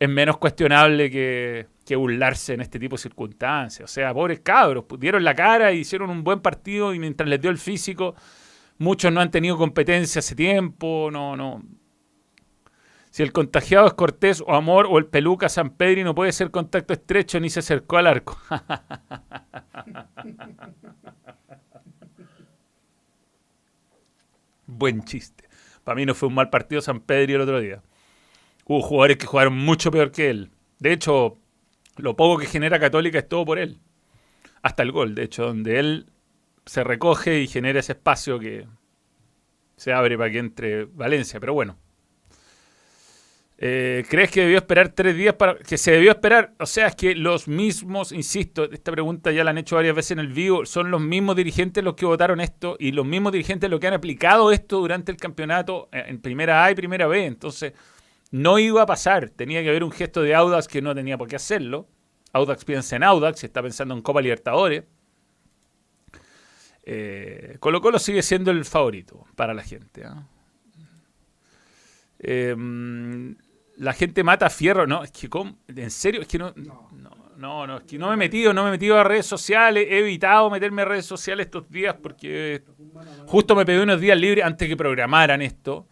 [0.00, 3.88] es menos cuestionable que, que burlarse en este tipo de circunstancias.
[3.88, 7.38] O sea, pobres cabros, dieron la cara y hicieron un buen partido y mientras les
[7.38, 8.14] dio el físico,
[8.78, 11.62] muchos no han tenido competencia hace tiempo, no, no.
[13.10, 16.50] Si el contagiado es Cortés o Amor o el peluca San Pedro no puede ser
[16.50, 18.38] contacto estrecho ni se acercó al arco.
[24.66, 25.44] Buen chiste.
[25.84, 27.82] Para mí no fue un mal partido San Pedro el otro día.
[28.70, 30.52] Hubo jugadores que jugaron mucho peor que él.
[30.78, 31.38] De hecho,
[31.96, 33.80] lo poco que genera Católica es todo por él.
[34.62, 36.06] Hasta el gol, de hecho, donde él
[36.66, 38.68] se recoge y genera ese espacio que
[39.74, 41.40] se abre para que entre Valencia.
[41.40, 41.78] Pero bueno.
[43.58, 46.54] Eh, ¿Crees que debió esperar tres días para que se debió esperar?
[46.60, 50.12] O sea, es que los mismos, insisto, esta pregunta ya la han hecho varias veces
[50.12, 53.68] en el vivo, son los mismos dirigentes los que votaron esto y los mismos dirigentes
[53.68, 57.26] los que han aplicado esto durante el campeonato en primera A y primera B.
[57.26, 57.72] Entonces,
[58.30, 59.30] no iba a pasar.
[59.30, 61.88] Tenía que haber un gesto de Audax que no tenía por qué hacerlo.
[62.32, 64.84] Audax piensa en Audax, está pensando en Copa Libertadores.
[66.82, 70.02] Eh, Colo Colo sigue siendo el favorito para la gente.
[70.02, 70.06] ¿eh?
[72.20, 73.34] Eh,
[73.76, 74.86] la gente mata Fierro.
[74.86, 75.28] No, es que,
[75.68, 76.22] ¿en serio?
[76.22, 76.88] Es que no, no,
[77.36, 79.86] no, no, es que no me he metido, no me he metido a redes sociales.
[79.88, 82.62] He evitado meterme a redes sociales estos días porque
[83.26, 85.88] justo me pedí unos días libres antes que programaran esto.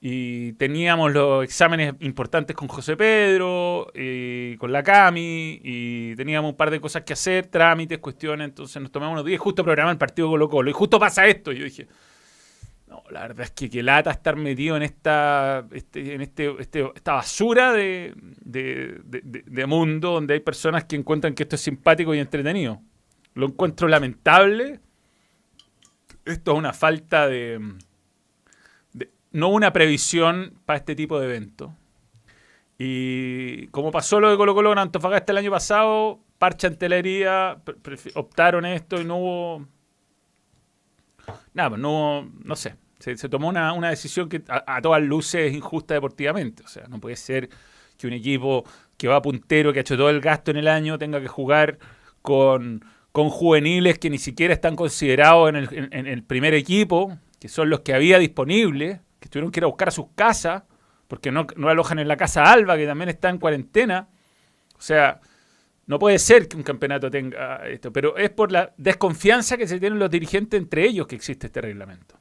[0.00, 6.56] Y teníamos los exámenes importantes con José Pedro, y con la Cami, y teníamos un
[6.56, 8.48] par de cosas que hacer, trámites, cuestiones.
[8.48, 10.70] Entonces nos tomamos unos días justo programar el partido Colo Colo.
[10.70, 11.50] Y justo pasa esto.
[11.50, 11.88] Y yo dije,
[12.88, 16.88] no, la verdad es que qué lata estar metido en esta, este, en este, este,
[16.94, 21.62] esta basura de, de, de, de, mundo donde hay personas que encuentran que esto es
[21.62, 22.80] simpático y entretenido.
[23.34, 24.80] Lo encuentro lamentable.
[26.24, 27.60] Esto es una falta de,
[29.36, 31.70] no una previsión para este tipo de eventos.
[32.78, 37.58] Y como pasó lo de Colo Colo en Antofagasta el año pasado, Parcha Antelería
[38.14, 39.66] optaron esto y no hubo
[41.52, 42.76] nada, pues no, no sé.
[42.98, 46.62] Se, se tomó una, una, decisión que a, a, todas luces es injusta deportivamente.
[46.62, 47.50] O sea, no puede ser
[47.98, 48.64] que un equipo
[48.96, 51.78] que va puntero, que ha hecho todo el gasto en el año, tenga que jugar
[52.22, 57.18] con, con juveniles que ni siquiera están considerados en el, en, en el, primer equipo,
[57.38, 60.62] que son los que había disponibles, que tuvieron que ir a buscar a sus casas,
[61.08, 64.08] porque no, no alojan en la casa Alba, que también está en cuarentena.
[64.76, 65.20] O sea,
[65.86, 69.78] no puede ser que un campeonato tenga esto, pero es por la desconfianza que se
[69.78, 72.18] tienen los dirigentes entre ellos que existe este reglamento.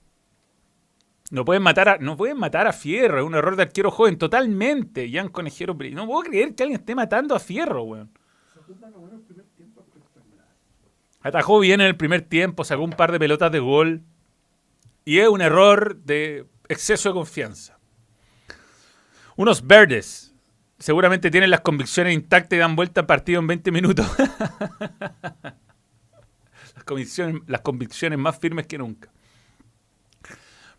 [1.31, 4.19] No pueden matar a, no pueden matar a Fierro, es un error de arquero joven
[4.19, 5.09] totalmente.
[5.11, 8.11] Jan Conejero, no puedo creer que alguien esté matando a Fierro, weón.
[11.21, 14.03] Atajó bien en el primer tiempo, sacó un par de pelotas de gol.
[15.03, 17.77] Y es un error de exceso de confianza.
[19.35, 20.33] Unos verdes
[20.79, 24.07] seguramente tienen las convicciones intactas y dan vuelta al partido en 20 minutos.
[26.75, 29.11] las, convicciones, las convicciones más firmes que nunca.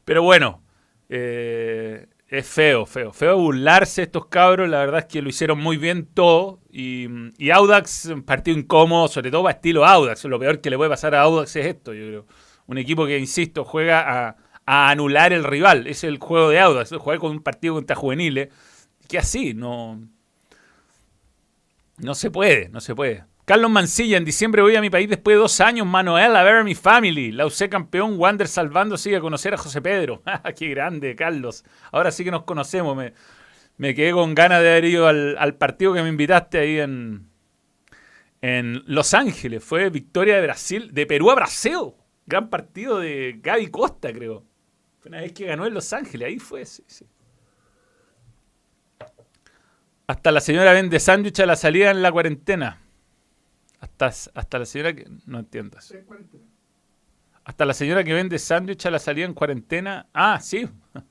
[0.05, 0.63] Pero bueno,
[1.09, 3.13] eh, es feo, feo.
[3.13, 4.69] Feo burlarse estos cabros.
[4.69, 6.61] La verdad es que lo hicieron muy bien todo.
[6.71, 7.09] Y,
[7.51, 10.25] Audax, partido incómodo, sobre todo para estilo Audax.
[10.25, 12.27] Lo peor que le puede pasar a Audax es esto, yo creo.
[12.67, 15.87] Un equipo que, insisto, juega a, a anular el rival.
[15.87, 16.93] Es el juego de Audax.
[16.93, 18.49] Jugar con un partido contra juveniles
[19.07, 20.01] que así, no,
[21.99, 23.25] no se puede, no se puede.
[23.45, 26.57] Carlos Mancilla, en diciembre voy a mi país después de dos años, Manuel, a ver
[26.57, 27.31] a mi family.
[27.31, 30.23] La UC campeón, Wander salvando, sigue a conocer a José Pedro.
[30.27, 31.65] Ah, ¡Qué grande, Carlos!
[31.93, 32.97] Ahora sí que nos conocemos.
[33.77, 37.29] Me, quedé con ganas de haber ido al, al partido que me invitaste ahí en,
[38.41, 39.63] en Los Ángeles.
[39.63, 41.93] Fue victoria de Brasil, de Perú a Brasil.
[42.27, 44.45] Gran partido de Gaby Costa, creo.
[45.07, 47.07] Una vez que ganó en Los Ángeles, ahí fue, sí, sí.
[50.09, 52.81] Hasta la señora vende sándwich a la salida en la cuarentena.
[53.81, 55.07] Hasta, hasta la señora que.
[55.27, 55.95] No entiendo eso.
[57.45, 60.09] Hasta la señora que vende sándwich a la salida en cuarentena.
[60.13, 60.69] Ah, sí.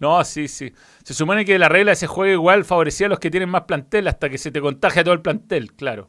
[0.00, 0.72] No, sí, sí.
[1.02, 3.62] Se supone que la regla de ese juego igual favorecía a los que tienen más
[3.62, 6.08] plantel hasta que se te contagia todo el plantel, claro.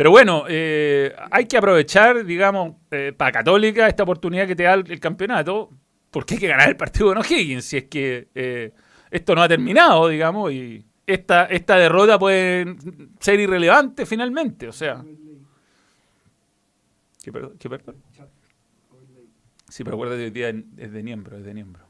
[0.00, 4.72] Pero bueno, eh, hay que aprovechar, digamos, eh, para Católica esta oportunidad que te da
[4.72, 5.76] el, campeonato,
[6.10, 8.72] porque hay que ganar el partido de O'Higgins, si es que eh,
[9.10, 12.76] esto no ha terminado, digamos, y esta, esta derrota puede
[13.18, 15.04] ser irrelevante finalmente, o sea.
[17.22, 17.56] ¿Qué, perdón?
[17.58, 17.96] ¿Qué perdón?
[19.68, 21.89] Sí, pero acuérdate hoy día es de Niembro, es de Niembro.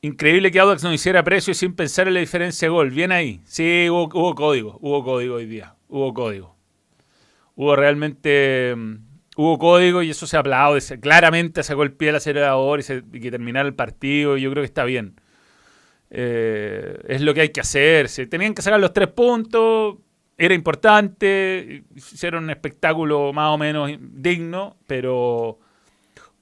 [0.00, 2.90] Increíble que Audax no hiciera precio sin pensar en la diferencia de gol.
[2.90, 3.40] Bien ahí.
[3.44, 4.78] Sí, hubo, hubo código.
[4.80, 5.74] Hubo código hoy día.
[5.88, 6.56] Hubo código.
[7.56, 8.76] Hubo realmente.
[9.36, 10.80] hubo código y eso se aplaude.
[11.00, 14.36] Claramente sacó el pie al acelerador y, se, y que terminara el partido.
[14.36, 15.20] Y yo creo que está bien.
[16.10, 18.08] Eh, es lo que hay que hacer.
[18.08, 19.96] Se tenían que sacar los tres puntos.
[20.36, 21.82] Era importante.
[21.96, 24.76] Hicieron un espectáculo más o menos digno.
[24.86, 25.58] Pero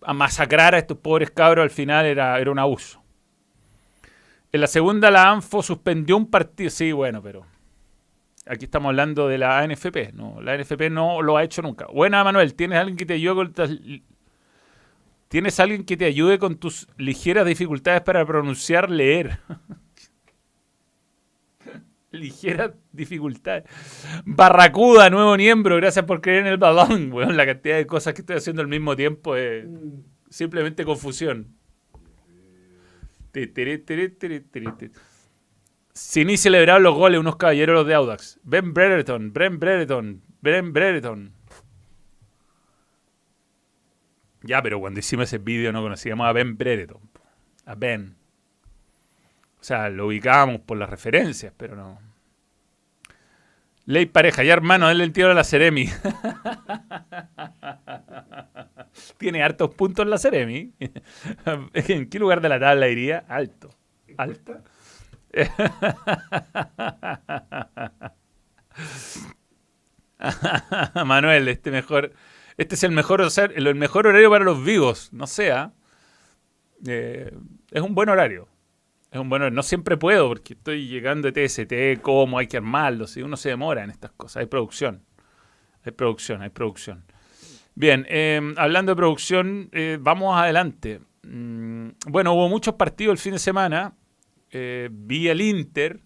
[0.02, 3.05] a masacrar a estos pobres cabros al final era, era un abuso.
[4.52, 6.70] En la segunda la ANFO suspendió un partido.
[6.70, 7.46] Sí, bueno, pero
[8.46, 10.12] aquí estamos hablando de la ANFP.
[10.14, 11.86] No, la ANFP no lo ha hecho nunca.
[11.92, 13.80] Buena, Manuel, ¿tienes alguien que te ayude con tus,
[15.28, 19.40] ¿Tienes alguien que te ayude con tus ligeras dificultades para pronunciar, leer?
[22.12, 23.64] ligeras dificultades.
[24.24, 27.10] Barracuda, nuevo miembro, gracias por creer en el balón.
[27.10, 29.66] Bueno, la cantidad de cosas que estoy haciendo al mismo tiempo es
[30.30, 31.56] simplemente confusión.
[35.92, 38.38] Sin ni celebrar los goles, unos caballeros de Audax.
[38.42, 41.32] Ben Brereton, Ben Brereton, Ben Brereton.
[44.42, 47.00] Ya, pero cuando hicimos ese vídeo no conocíamos a Ben Brereton.
[47.64, 48.16] A Ben.
[49.60, 52.05] O sea, lo ubicábamos por las referencias, pero no.
[53.86, 55.88] Ley pareja, ya hermano, denle el tiro a la Ceremi.
[59.18, 60.74] Tiene hartos puntos la Ceremi.
[61.72, 63.24] ¿En qué lugar de la tabla iría?
[63.28, 63.70] Alto.
[64.16, 64.60] Alto.
[71.04, 72.12] Manuel, este mejor.
[72.56, 73.22] Este es el mejor,
[73.54, 75.12] el mejor horario para los vivos.
[75.12, 75.74] No sea.
[76.86, 77.32] Eh,
[77.70, 78.48] es un buen horario.
[79.16, 79.56] Es un buen horario.
[79.56, 83.06] No siempre puedo porque estoy llegando de TST, cómo hay que armarlo.
[83.06, 84.42] Si uno se demora en estas cosas.
[84.42, 85.02] Hay producción.
[85.84, 87.02] Hay producción, hay producción.
[87.74, 91.00] Bien, eh, hablando de producción, eh, vamos adelante.
[91.22, 93.94] Mm, bueno, hubo muchos partidos el fin de semana.
[94.50, 96.02] Eh, vi el Inter.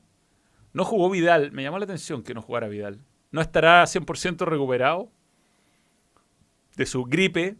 [0.72, 1.50] No jugó Vidal.
[1.50, 3.00] Me llamó la atención que no jugara Vidal.
[3.32, 5.10] No estará 100% recuperado
[6.76, 7.56] de su gripe.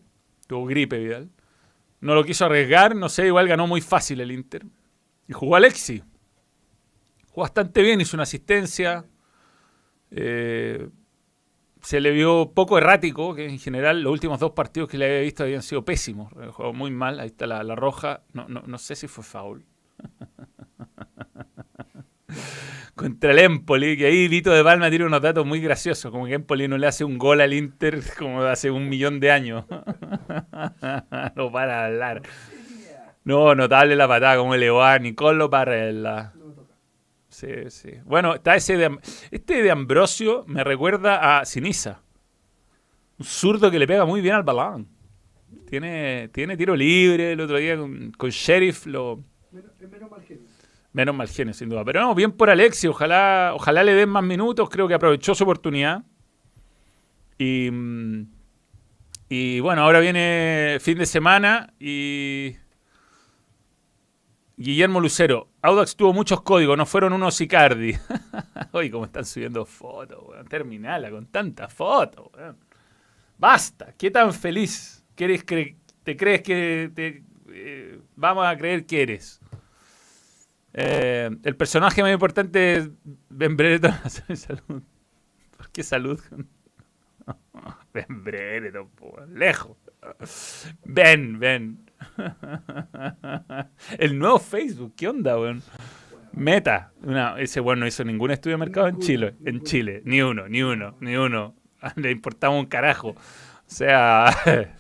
[0.47, 1.29] Tuvo gripe Vidal.
[2.01, 2.95] No lo quiso arriesgar.
[2.95, 4.65] No sé, igual ganó muy fácil el Inter.
[5.31, 6.03] Y jugó Alexi.
[7.29, 9.05] Jugó bastante bien, hizo una asistencia.
[10.11, 10.89] Eh,
[11.81, 15.21] se le vio poco errático, que en general los últimos dos partidos que le había
[15.21, 16.33] visto habían sido pésimos.
[16.51, 18.25] Jugó muy mal, ahí está la, roja.
[18.33, 19.65] No, no, no, sé si fue foul.
[22.97, 26.35] Contra el Empoli, que ahí Vito de Palma tiene unos datos muy graciosos, como que
[26.35, 29.65] Empoli no le hace un gol al Inter como hace un millón de años.
[31.37, 32.23] no para hablar.
[33.31, 36.33] No, notable la patada, como elevó a Nicolo Parrella.
[37.29, 37.93] Sí, sí.
[38.05, 38.99] Bueno, está ese de,
[39.31, 42.03] este de Ambrosio me recuerda a Sinisa.
[43.21, 44.89] Un zurdo que le pega muy bien al balón.
[45.69, 47.31] Tiene, tiene tiro libre.
[47.31, 48.89] El otro día con, Sheriff.
[48.89, 49.21] Menos,
[49.53, 50.43] menos mal genio.
[50.93, 51.85] Menos mal genio, sin duda.
[51.85, 52.89] Pero no, bien por Alexi.
[52.89, 54.69] Ojalá, ojalá le den más minutos.
[54.69, 56.03] Creo que aprovechó su oportunidad.
[57.39, 57.71] Y,
[59.29, 62.57] y bueno, ahora viene fin de semana y
[64.61, 67.97] Guillermo Lucero, Audax tuvo muchos códigos, no fueron unos Icardi.
[68.73, 70.47] Oye, cómo están subiendo fotos, weón.
[70.49, 72.59] Terminala con tantas fotos, weón.
[73.39, 79.01] Basta, ¿qué tan feliz quieres cre te crees que te, eh, vamos a creer que
[79.01, 79.41] eres?
[80.75, 82.91] Eh, el personaje más importante es
[83.31, 83.95] Ben Brereton.
[84.35, 84.83] salud.
[85.57, 86.21] ¿Por qué salud?
[87.95, 88.91] ben Brereton,
[89.33, 89.79] lejos.
[90.85, 91.90] Ben, Ben.
[93.99, 95.63] el nuevo Facebook, ¿qué onda, weón?
[96.33, 96.93] Meta.
[97.39, 99.35] ese weón no hizo ningún estudio de mercado en Chile.
[99.45, 100.03] En Chile.
[100.05, 101.55] Ni uno, ni uno, ni uno.
[101.97, 103.11] Le importaba un carajo.
[103.11, 103.17] O
[103.67, 104.31] sea,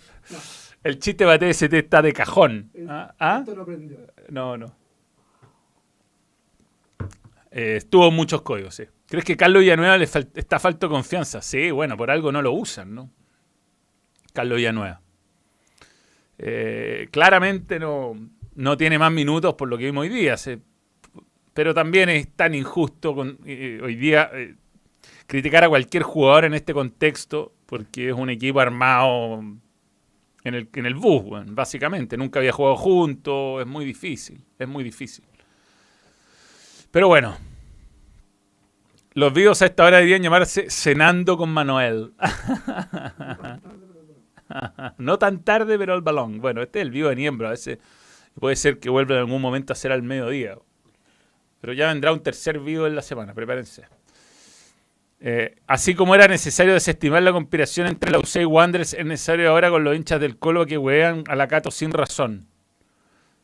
[0.85, 2.71] el chiste de TST está de cajón.
[2.89, 3.15] ¿Ah?
[3.19, 3.45] ¿Ah?
[4.29, 4.75] No, no.
[7.51, 8.85] Eh, estuvo muchos códigos, sí.
[9.07, 11.43] ¿Crees que Carlos Villanueva le está falto confianza?
[11.43, 13.11] Sí, bueno, por algo no lo usan, ¿no?
[14.33, 15.01] Carlos Villanueva.
[16.42, 18.16] Eh, claramente no,
[18.55, 20.37] no, tiene más minutos por lo que vimos hoy día.
[21.53, 24.31] pero también es tan injusto con, eh, hoy día
[25.26, 29.44] criticar a cualquier jugador en este contexto porque es un equipo armado
[30.42, 32.16] en el, en el bus, básicamente.
[32.16, 35.24] Nunca había jugado juntos, es muy difícil, es muy difícil.
[36.90, 37.37] Pero bueno,
[39.14, 42.12] los videos a esta hora deberían llamarse Cenando con Manuel.
[44.99, 46.41] no tan tarde, pero al balón.
[46.41, 47.49] Bueno, este es el vivo de Niembro.
[47.49, 47.79] A veces
[48.39, 50.57] puede ser que vuelva en algún momento a ser al mediodía.
[51.61, 53.85] Pero ya vendrá un tercer vivo en la semana, prepárense.
[55.23, 59.51] Eh, así como era necesario desestimar la conspiración entre la UC y Wanderers, es necesario
[59.51, 62.47] ahora con los hinchas del Colo que huean a la Cato sin razón.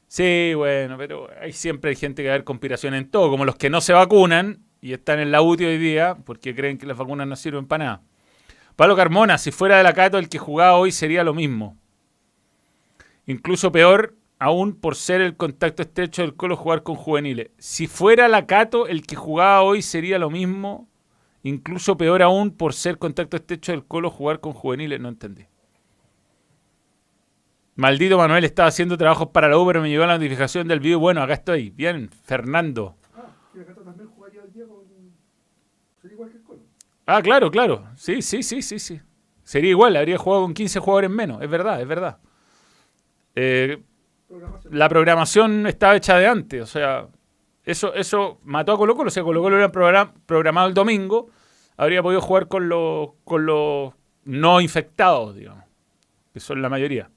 [0.09, 3.45] Sí, bueno, pero hay siempre hay gente que va a ver conspiración en todo, como
[3.45, 6.87] los que no se vacunan y están en la UTI hoy día porque creen que
[6.87, 8.03] las vacunas no sirven para nada.
[8.77, 11.77] Pablo Carmona, si fuera de la Cato, el que jugaba hoy sería lo mismo.
[13.27, 17.51] Incluso peor aún por ser el contacto estrecho del Colo jugar con juveniles.
[17.59, 20.89] Si fuera la Cato, el que jugaba hoy sería lo mismo.
[21.43, 25.01] Incluso peor aún por ser contacto estrecho del Colo jugar con juveniles.
[25.01, 25.47] No entendí.
[27.77, 30.99] Maldito Manuel estaba haciendo trabajos para la U, pero me llegó la notificación del video.
[30.99, 31.71] Bueno, acá estoy.
[31.71, 32.97] Bien, Fernando.
[33.15, 33.27] Ah,
[33.85, 34.85] también jugaría el día con...
[36.01, 36.61] Sería igual que el Colo.
[37.07, 37.87] Ah, claro, claro.
[37.97, 39.01] Sí, sí, sí, sí, sí.
[39.45, 41.41] Sería igual, habría jugado con 15 jugadores menos.
[41.41, 42.19] Es verdad, es verdad.
[43.37, 43.83] Eh,
[44.71, 47.07] la programación estaba hecha de antes, o sea,
[47.65, 49.09] eso, eso mató a Colo Colo.
[49.09, 49.71] O sea, Colo Colo era
[50.27, 51.31] programado el domingo,
[51.77, 55.65] habría podido jugar con los, con los no infectados, digamos,
[56.33, 57.11] que son la mayoría.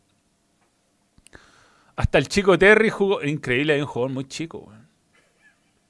[1.96, 3.24] Hasta el chico Terry jugó.
[3.24, 4.72] Increíble, hay un jugador muy chico.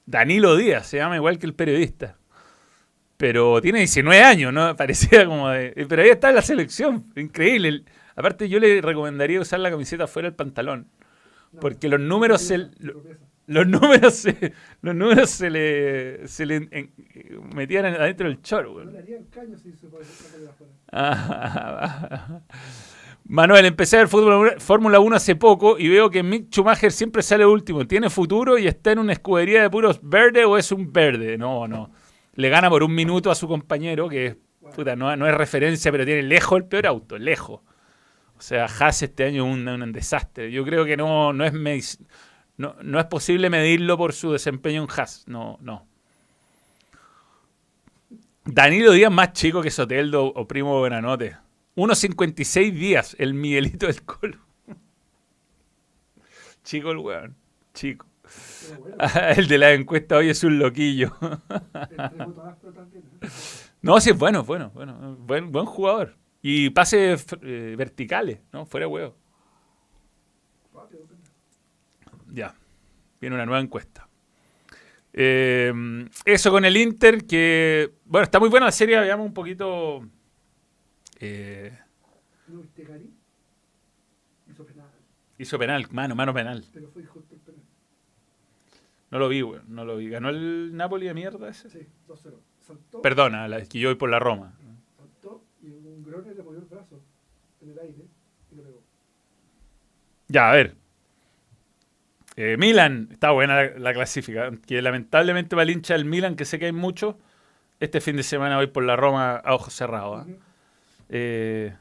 [0.06, 2.16] Danilo Díaz, se llama igual que el periodista.
[3.20, 4.74] Pero tiene 19 años, ¿no?
[4.78, 5.86] Parecía como de.
[5.86, 7.04] Pero ahí está la selección.
[7.16, 7.84] Increíble.
[8.16, 10.88] Aparte, yo le recomendaría usar la camiseta fuera del pantalón.
[11.60, 12.70] Porque los números se.
[13.46, 16.92] Los números se, los números se le, se le
[17.54, 18.84] metían adentro del choro.
[18.84, 20.06] No le harían caño si se puede
[23.24, 24.08] Manuel, empecé a ver
[24.60, 27.86] Fórmula 1 hace poco y veo que Mick Schumacher siempre sale último.
[27.86, 31.36] ¿Tiene futuro y está en una escudería de puros verde o es un verde?
[31.36, 31.90] No, no.
[32.40, 34.38] Le gana por un minuto a su compañero, que
[34.74, 37.60] puta, no, no, es referencia, pero tiene lejos el peor auto, lejos.
[38.36, 40.50] O sea, Haas este año es un, desastre.
[40.50, 41.98] Yo creo que no, no, es
[42.56, 45.24] no, no es posible medirlo por su desempeño en Haas.
[45.26, 45.86] No, no.
[48.46, 51.36] Danilo Díaz más chico que Soteldo o Primo Buenanote.
[51.76, 54.38] 1.56 días, el Miguelito del Colo.
[56.64, 57.36] Chico el weón,
[57.74, 58.09] chico.
[59.36, 61.16] el de la encuesta hoy es un loquillo.
[63.82, 65.16] no, sí es bueno, bueno, bueno.
[65.16, 66.16] Buen, buen jugador.
[66.42, 68.66] Y pases eh, verticales, ¿no?
[68.66, 69.16] Fuera huevo.
[72.32, 72.54] Ya.
[73.20, 74.08] Viene una nueva encuesta.
[75.12, 75.72] Eh,
[76.24, 77.92] eso con el Inter, que.
[78.04, 80.06] Bueno, está muy buena la serie, veamos un poquito.
[81.18, 81.76] Eh,
[82.46, 83.10] ¿No viste Gary?
[84.48, 84.90] Hizo penal.
[85.38, 86.64] Hizo penal, mano, mano penal.
[86.72, 87.29] Pero fue justo el penal.
[89.10, 90.08] No lo vi, güey, no lo vi.
[90.08, 91.68] ¿Ganó el Napoli de mierda ese?
[91.68, 93.02] Sí, 2-0.
[93.02, 94.52] Perdona, la, que yo voy por la Roma.
[94.96, 97.00] Saltó y un Grone le movió el brazo
[97.60, 98.04] en el aire
[98.52, 98.82] y lo pegó.
[100.28, 100.74] Ya, a ver.
[102.36, 104.52] Eh, Milan, está buena la, clasifica.
[104.66, 107.18] Que lamentablemente va el hincha del Milan, que sé que hay mucho.
[107.80, 110.26] Este fin de semana voy por la Roma a ojos cerrados.
[110.26, 110.32] ¿ah?
[111.08, 111.74] Eh,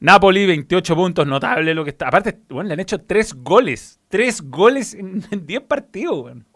[0.00, 2.08] Napoli, 28 puntos, notable lo que está.
[2.08, 4.00] Aparte, bueno, le han hecho 3 goles.
[4.08, 6.32] 3 goles en 10 partidos.
[6.52, 6.53] Ospina.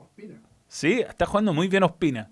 [0.68, 2.30] Sí, está jugando muy bien Ospina.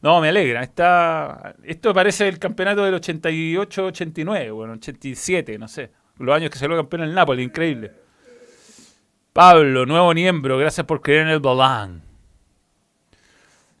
[0.00, 0.62] No, me alegra.
[0.62, 5.90] Está, esto parece el campeonato del 88-89, bueno, 87, no sé.
[6.18, 7.92] Los años que salió campeón el Napoli, increíble.
[9.32, 12.02] Pablo, nuevo miembro, gracias por creer en el Bolán.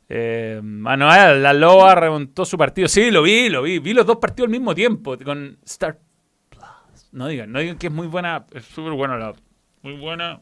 [0.08, 2.88] Eh, Manuel, la Loa remontó su partido.
[2.88, 3.78] Sí, lo vi, lo vi.
[3.78, 6.00] Vi los dos partidos al mismo tiempo con Star
[6.48, 7.08] Plus.
[7.12, 8.46] No digan, no digan que es muy buena.
[8.52, 9.34] Es súper buena la
[9.82, 10.40] Muy buena.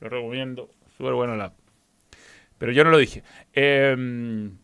[0.00, 0.70] Lo recomiendo.
[0.96, 1.52] Súper buena la
[2.58, 3.22] Pero yo no lo dije.
[3.52, 4.58] Em,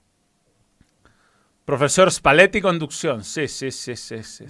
[1.65, 3.25] profesor Spalletti conducción.
[3.25, 4.45] Sí, sí, sí, sí, sí,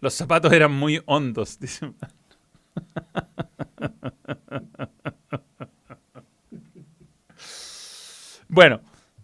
[0.00, 1.58] Los zapatos eran muy hondos,
[8.48, 8.80] bueno,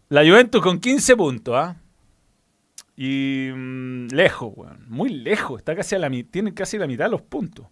[0.08, 1.76] la Juventus con 15 puntos, ¿ah?
[2.96, 4.86] Y mm, lejos, weón.
[4.88, 5.58] Muy lejos.
[5.58, 7.66] Está casi a la tiene casi la mitad de los puntos.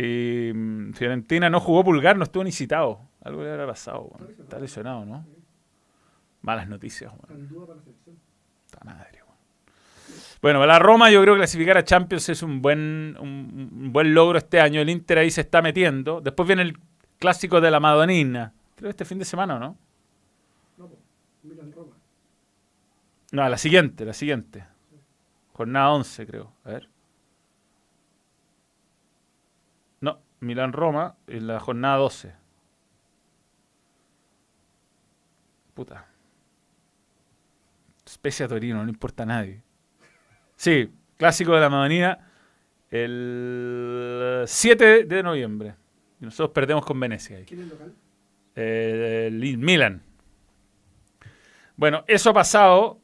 [0.00, 3.00] Y mm, Fiorentina no jugó pulgar, no estuvo ni citado.
[3.22, 4.34] Algo le habrá pasado, weón.
[4.40, 5.26] Está lesionado, ¿no?
[6.42, 7.48] Malas noticias, weón.
[8.66, 9.20] Está madre.
[10.42, 14.38] Bueno, la Roma yo creo que clasificar a Champions es un buen, un, buen logro
[14.38, 14.80] este año.
[14.80, 16.22] El Inter ahí se está metiendo.
[16.22, 16.78] Después viene el
[17.18, 18.54] clásico de la Madonina.
[18.76, 19.76] Creo que este fin de semana, ¿no?
[20.78, 20.90] No,
[21.42, 21.94] Milan-Roma.
[23.32, 24.64] No, la siguiente, la siguiente.
[25.52, 26.52] Jornada 11, creo.
[26.64, 26.88] A ver.
[30.00, 32.32] No, Milán-Roma en la jornada 12.
[35.74, 36.06] Puta.
[38.04, 39.62] Especia Torino, no importa a nadie.
[40.56, 42.30] Sí, clásico de la Madonina
[42.90, 45.74] el 7 de noviembre.
[46.20, 47.36] Y nosotros perdemos con Venecia.
[47.36, 47.44] Ahí.
[47.44, 47.94] ¿Quién es el local?
[48.56, 50.02] Eh, el Milan.
[51.76, 53.00] Bueno, eso ha pasado.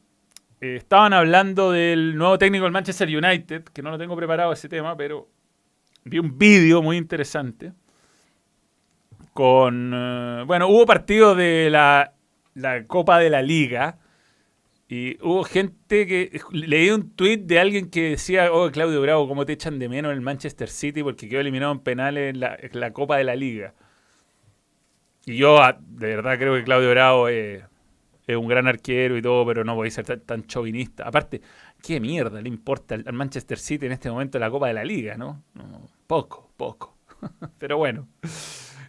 [0.59, 4.67] Eh, estaban hablando del nuevo técnico del Manchester United, que no lo tengo preparado ese
[4.69, 5.27] tema, pero
[6.09, 7.73] vi un vídeo muy interesante.
[9.33, 9.91] Con.
[9.93, 12.13] Eh, bueno, hubo partidos de la,
[12.55, 13.99] la, Copa de la Liga.
[14.89, 16.41] Y hubo gente que.
[16.51, 20.13] Leí un tweet de alguien que decía: Oh, Claudio Bravo, ¿cómo te echan de menos
[20.13, 23.73] el Manchester City porque quedó eliminado en penales en la, la Copa de la Liga?
[25.27, 27.61] Y yo, ah, de verdad, creo que Claudio Bravo es
[28.29, 31.03] un gran arquero y todo, pero no a ser tan, chauvinista.
[31.05, 31.41] Aparte,
[31.81, 35.17] ¿qué mierda le importa al, Manchester City en este momento la Copa de la Liga,
[35.17, 35.43] no?
[36.07, 36.97] Poco, poco.
[37.59, 38.07] pero bueno,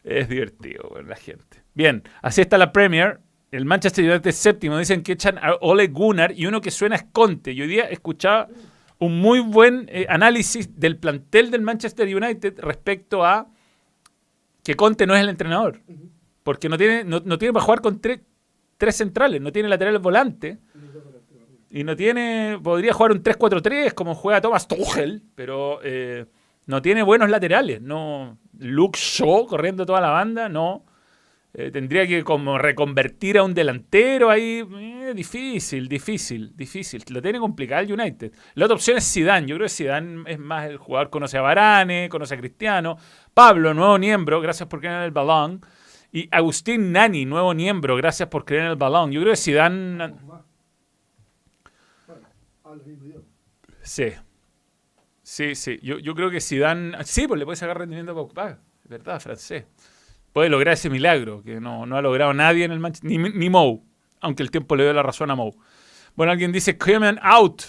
[0.04, 1.62] es divertido la gente.
[1.74, 3.20] Bien, así está la Premier.
[3.50, 4.78] El Manchester United séptimo.
[4.78, 7.52] Dicen que echan a Ole Gunnar y uno que suena es Conte.
[7.52, 8.48] Y hoy día escuchaba
[8.98, 13.48] un muy buen eh, análisis del plantel del Manchester United respecto a
[14.62, 15.80] que Conte no es el entrenador.
[16.42, 18.20] Porque no tiene, no, no tiene para jugar con tres
[18.78, 20.58] tres centrales, no tiene laterales volante.
[21.70, 22.58] Y no tiene.
[22.62, 26.24] Podría jugar un 3-4-3 como juega Thomas Tuchel, pero eh,
[26.68, 27.80] no tiene buenos laterales.
[27.80, 28.38] No.
[28.58, 30.84] Luke Shaw corriendo toda la banda, no.
[31.54, 34.62] Eh, tendría que como reconvertir a un delantero ahí.
[34.78, 37.02] Eh, difícil, difícil, difícil.
[37.08, 38.32] Lo tiene complicado el United.
[38.52, 39.46] La otra opción es Zidane.
[39.46, 41.08] Yo creo que Zidane es más el jugador.
[41.08, 42.98] Conoce a Varane, conoce a Cristiano.
[43.32, 45.62] Pablo, nuevo miembro, gracias por ganar el balón.
[46.12, 49.10] Y Agustín Nani, nuevo miembro, gracias por creer en el balón.
[49.10, 50.20] Yo creo que si dan...
[53.80, 54.12] Sí.
[55.28, 55.78] Sí, sí.
[55.82, 56.96] Yo, yo creo que si dan...
[57.04, 58.58] Sí, pues le puede sacar rendimiento a Pogba.
[58.84, 59.66] verdad, francés.
[60.32, 63.10] Puede lograr ese milagro que no, no ha logrado nadie en el Manchester.
[63.10, 63.84] Ni, ni Mou.
[64.22, 65.54] Aunque el tiempo le dio la razón a Mou.
[66.16, 67.62] Bueno, alguien dice Clement out.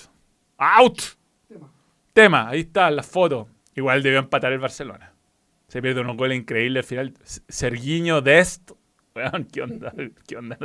[0.58, 1.02] Out.
[1.50, 1.72] Tema.
[2.14, 2.48] Tema.
[2.48, 3.50] Ahí está la foto.
[3.76, 5.12] Igual debió empatar el Barcelona.
[5.68, 7.14] Se pierde un gol increíble al final.
[7.26, 8.72] Serguiño Dest.
[9.52, 9.94] ¿qué onda?
[10.26, 10.58] ¿Qué onda?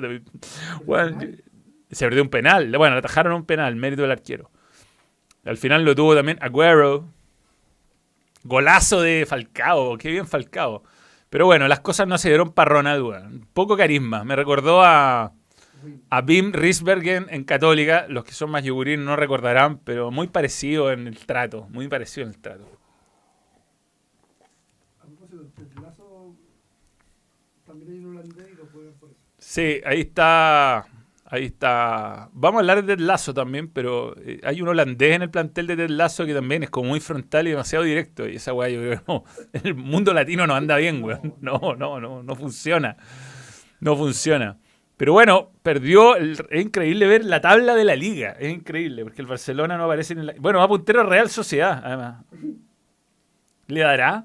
[1.91, 2.71] se perdió un penal.
[2.79, 4.53] Bueno, atajaron un penal, mérito del arquero.
[5.45, 7.09] Al final lo tuvo también Agüero.
[8.45, 9.97] Golazo de Falcao.
[9.99, 10.83] Qué bien Falcao.
[11.31, 14.25] Pero bueno, las cosas no se dieron para Ronald, Poco carisma.
[14.25, 15.33] Me recordó a,
[16.11, 18.07] a Bim Risbergen en Católica.
[18.09, 21.67] Los que son más yogurín no recordarán, pero muy parecido en el trato.
[21.71, 22.65] Muy parecido en el trato.
[29.39, 30.87] Sí, ahí está.
[31.35, 32.31] Ahí está.
[32.33, 35.67] Vamos a hablar de Ted Lazo también, pero eh, hay un holandés en el plantel
[35.67, 38.29] de Ted Lazo que también es como muy frontal y demasiado directo.
[38.29, 39.25] Y esa weá, yo creo no.
[39.65, 41.35] El mundo latino no anda bien, weón.
[41.41, 42.97] No, no, no, no funciona.
[43.81, 44.59] No funciona.
[44.97, 46.15] Pero bueno, perdió.
[46.15, 48.37] es increíble ver la tabla de la liga.
[48.39, 50.35] Es increíble, porque el Barcelona no aparece en la.
[50.39, 52.25] Bueno, va a puntero Real Sociedad, además.
[53.67, 54.25] ¿Le dará?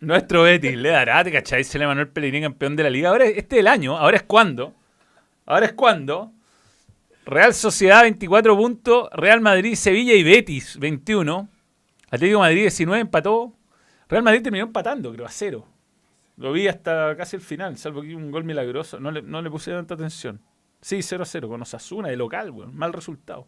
[0.00, 1.64] Nuestro Betis le dará, ¿te cachai?
[1.64, 3.08] Se le Manuel Pellegrini campeón de la liga.
[3.08, 4.74] Ahora este es el año, ahora es cuando.
[5.46, 6.32] Ahora es cuando.
[7.24, 11.48] Real Sociedad 24 puntos, Real Madrid, Sevilla y Betis 21.
[12.10, 13.52] Atlético Madrid 19 empató.
[14.08, 15.66] Real Madrid terminó empatando, creo, a cero.
[16.36, 19.00] Lo vi hasta casi el final, salvo que un gol milagroso.
[19.00, 20.40] No le, puse tanta atención.
[20.80, 22.76] Sí, 0 a 0 con Osasuna de local, weón.
[22.76, 23.46] Mal resultado.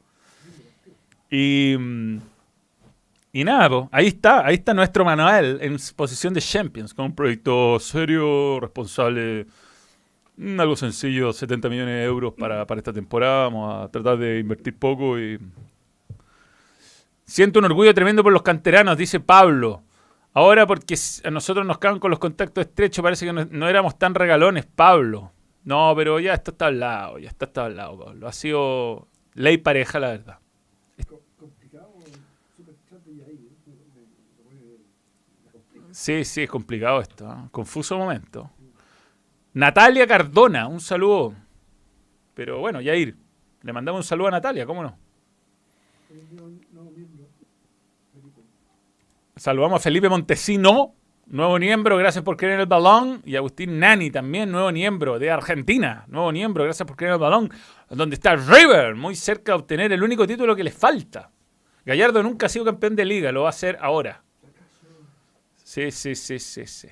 [1.31, 1.77] Y.
[3.33, 7.79] Y nada, ahí está, ahí está nuestro manual en posición de Champions, con un proyecto
[7.79, 9.47] serio, responsable,
[10.37, 14.77] mm, algo sencillo, 70 millones de euros para, esta temporada, vamos a tratar de invertir
[14.77, 15.39] poco y...
[17.25, 19.83] Siento un orgullo tremendo por los canteranos, dice Pablo.
[20.33, 24.15] Ahora porque a nosotros nos caen con los contactos estrechos, parece que no, éramos tan
[24.15, 25.33] regalones, Pablo.
[25.65, 28.27] No, pero ya esto está al lado, ya está, está al lado, Pablo.
[28.29, 30.39] Ha sido Ley pareja, la verdad.
[31.07, 31.93] Co- complicado,
[32.57, 33.35] super chat de ahí.
[33.35, 33.53] ¿eh?
[33.67, 34.79] Me- me- me pone-
[35.45, 35.87] me complica.
[35.99, 37.27] Sí, sí, es complicado esto.
[37.27, 37.49] ¿ah?
[37.51, 38.49] Confuso momento.
[39.55, 41.35] Natalia Cardona, un saludo.
[42.35, 43.17] Pero bueno, Yair,
[43.63, 44.97] le mandamos un saludo a Natalia, ¿cómo no?
[46.09, 46.23] Eh.
[49.35, 50.95] Saludamos a Felipe Montesino,
[51.27, 53.21] nuevo miembro, gracias por creer en el balón.
[53.25, 57.21] Y Agustín Nani, también nuevo miembro de Argentina, nuevo miembro, gracias por creer en el
[57.21, 57.51] balón.
[57.91, 61.33] Donde está River, muy cerca de obtener el único título que le falta.
[61.85, 64.23] Gallardo nunca ha sido campeón de liga, lo va a hacer ahora.
[65.69, 66.89] Sí, sí, sí, sí, sí.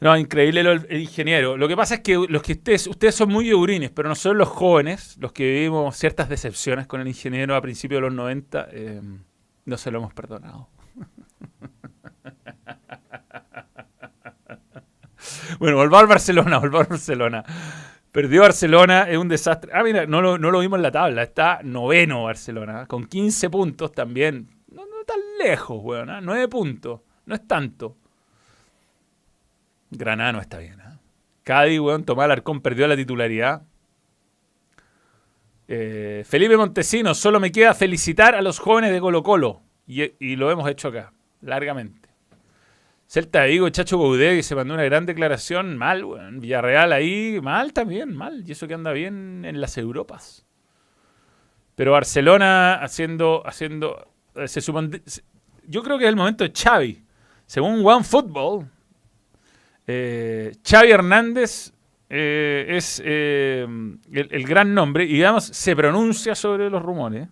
[0.00, 1.56] No, increíble lo- el, ingeniero.
[1.56, 4.48] Lo que pasa es que los que ustedes, ustedes son muy yogurines, pero nosotros los
[4.48, 9.00] jóvenes, los que vivimos ciertas decepciones con el ingeniero a principios de los 90, eh,
[9.64, 10.68] no se lo hemos perdonado.
[15.60, 17.44] bueno, volvamos al Barcelona, volvamos al Barcelona.
[18.10, 19.70] Perdió Barcelona, es un desastre.
[19.72, 21.22] Ah, mira, no lo, no lo vimos en la tabla.
[21.22, 24.53] Está noveno Barcelona, con 15 puntos también.
[25.44, 26.10] Lejos, weón.
[26.10, 26.20] ¿ah?
[26.20, 27.00] 9 puntos.
[27.26, 27.96] No es tanto.
[29.90, 30.80] Granada no está bien.
[30.80, 30.98] ¿ah?
[31.42, 33.62] Cádiz, weón, Tomás Alarcón perdió la titularidad.
[35.68, 39.62] Eh, Felipe Montesino, solo me queda felicitar a los jóvenes de Colo Colo.
[39.86, 42.08] Y, lo hemos hecho acá, largamente.
[43.06, 46.40] Celta de Vigo, Chacho Boudet, que se mandó una gran declaración, mal, weón.
[46.40, 48.44] Villarreal ahí, mal también, mal.
[48.46, 50.46] Y eso que anda bien en las Europas.
[51.74, 55.22] Pero Barcelona haciendo, haciendo, eh, se se-
[55.68, 57.02] yo creo que es el momento de Xavi.
[57.46, 58.66] Según One Football,
[59.86, 61.72] eh, Xavi Hernández
[62.08, 63.66] eh, es eh,
[64.12, 67.28] el, gran nombre y digamos se pronuncia sobre los rumores.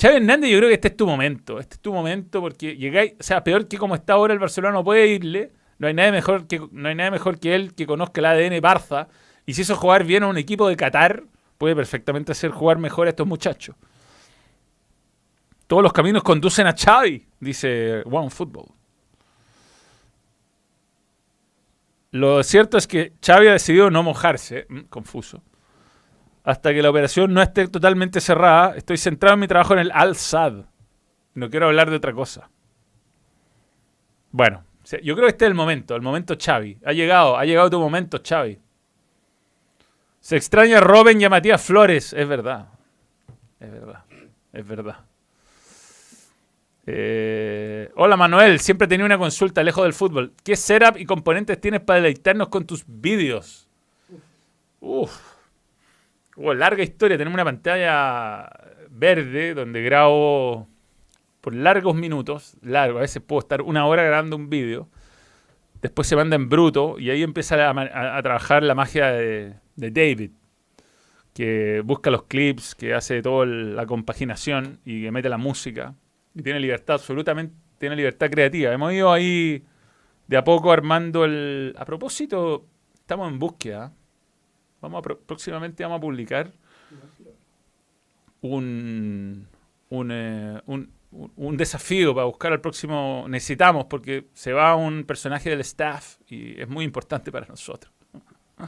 [0.00, 1.58] Xavi Hernández, yo creo que este es tu momento.
[1.58, 4.74] Este es tu momento porque llegáis, o sea, peor que como está ahora el Barcelona
[4.74, 5.52] no puede irle.
[5.78, 8.62] No hay nadie mejor que, no hay nadie mejor que él que conozca el ADN
[8.62, 9.08] Barça.
[9.46, 11.24] Y si hizo jugar bien a un equipo de Qatar,
[11.56, 13.76] puede perfectamente hacer jugar mejor a estos muchachos.
[15.68, 18.68] Todos los caminos conducen a Xavi, dice One Football.
[22.10, 25.42] Lo cierto es que Xavi ha decidido no mojarse, mm, confuso.
[26.42, 29.92] Hasta que la operación no esté totalmente cerrada, estoy centrado en mi trabajo en el
[29.92, 30.64] Al-Sad.
[31.34, 32.48] No quiero hablar de otra cosa.
[34.30, 34.64] Bueno,
[35.02, 36.78] yo creo que este es el momento, el momento Xavi.
[36.82, 38.58] Ha llegado, ha llegado tu momento, Xavi.
[40.20, 42.68] Se extraña Robin y a Matías Flores, es verdad.
[43.60, 44.04] Es verdad,
[44.54, 45.04] es verdad.
[46.90, 50.32] Eh, hola Manuel, siempre tenía una consulta lejos del fútbol.
[50.42, 53.68] ¿Qué setup y componentes tienes para deleitarnos con tus vídeos?
[54.80, 55.14] Uf.
[56.34, 57.18] Hubo larga historia.
[57.18, 58.48] Tenemos una pantalla
[58.88, 60.66] verde donde grabo
[61.42, 62.56] por largos minutos.
[62.62, 64.88] Largo, a veces puedo estar una hora grabando un vídeo.
[65.82, 70.30] Después se manda en bruto y ahí empieza a trabajar la magia de, de David.
[71.34, 75.94] Que busca los clips, que hace toda la compaginación y que mete la música.
[76.38, 78.72] Y tiene libertad, absolutamente, tiene libertad creativa.
[78.72, 79.64] Hemos ido ahí
[80.28, 81.74] de a poco armando el...
[81.76, 82.64] A propósito,
[82.94, 83.92] estamos en búsqueda.
[84.80, 86.52] Vamos a pro- próximamente vamos a publicar
[88.40, 89.48] un,
[89.88, 93.26] un, eh, un, un- desafío para buscar al próximo.
[93.28, 97.92] Necesitamos, porque se va un personaje del staff y es muy importante para nosotros.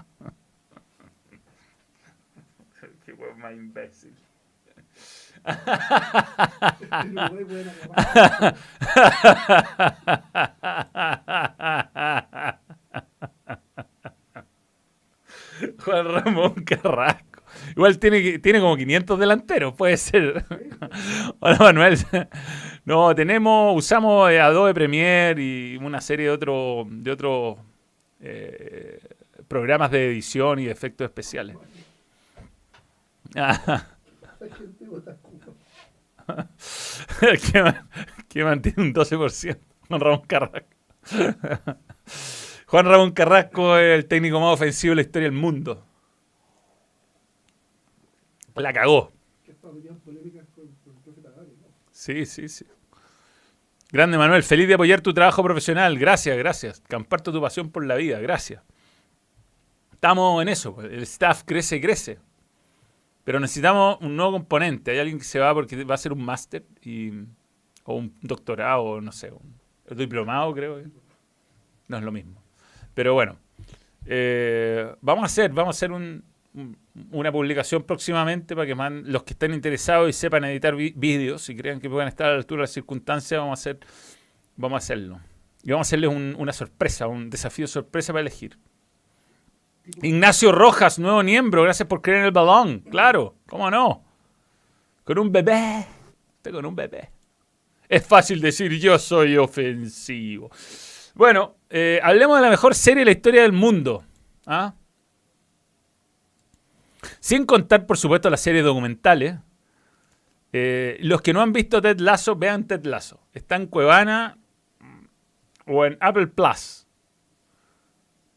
[3.06, 4.10] Qué más imbécil.
[4.16, 5.30] En Uruguay pueden acabar.
[15.84, 17.43] Juan Ramón Carrasco.
[17.76, 20.45] Igual tiene, tiene como 500 delanteros, puede ser.
[21.41, 21.99] Hola Manuel.
[22.84, 27.59] No, tenemos, usamos Adobe Premiere y una serie de otros de otros
[28.20, 29.01] eh,
[29.49, 31.57] programas de edición y de efectos especiales
[33.34, 33.86] La
[34.57, 36.49] gente vota Cuba.
[37.52, 37.88] que, man-
[38.28, 39.58] que mantiene un 12%.
[39.88, 40.68] Juan Ramón Carrasco.
[42.66, 45.84] Juan Ramón Carrasco es el técnico más ofensivo de la historia del mundo.
[48.56, 49.12] La cagó.
[51.92, 52.64] Sí, sí, sí.
[53.92, 55.98] Grande Manuel, feliz de apoyar tu trabajo profesional.
[55.98, 56.82] Gracias, gracias.
[56.88, 58.20] Comparto tu pasión por la vida.
[58.20, 58.62] Gracias.
[59.92, 60.74] Estamos en eso.
[60.74, 60.90] pues.
[60.92, 62.18] El staff crece y crece.
[63.30, 64.90] Pero necesitamos un nuevo componente.
[64.90, 66.64] Hay alguien que se va porque va a hacer un máster
[67.84, 69.54] o un doctorado, o no sé, un,
[69.88, 70.78] un diplomado, creo.
[70.78, 70.88] que.
[71.86, 72.42] No es lo mismo.
[72.92, 73.36] Pero bueno,
[74.04, 76.24] eh, vamos a hacer, vamos a hacer un-
[76.54, 76.76] un-
[77.12, 81.54] una publicación próximamente para que man- los que estén interesados y sepan editar vídeos y
[81.54, 83.78] crean que puedan estar a la altura de las circunstancias, vamos a hacer,
[84.56, 85.20] vamos a hacerlo.
[85.62, 88.58] Y vamos a hacerles un- una sorpresa, un desafío sorpresa para elegir.
[90.03, 92.80] Ignacio Rojas, nuevo miembro, gracias por creer en el balón.
[92.80, 94.05] Claro, ¿cómo no?
[95.05, 95.86] Con un bebé.
[96.36, 97.11] Usted con un bebé.
[97.88, 100.51] Es fácil decir yo soy ofensivo.
[101.14, 104.05] Bueno, eh, hablemos de la mejor serie de la historia del mundo.
[104.47, 104.74] ¿ah?
[107.18, 109.36] Sin contar, por supuesto, las series documentales.
[110.53, 113.20] Eh, los que no han visto Ted Lasso, vean Ted Lasso.
[113.32, 114.38] Está en Cuevana
[115.66, 116.79] o en Apple Plus.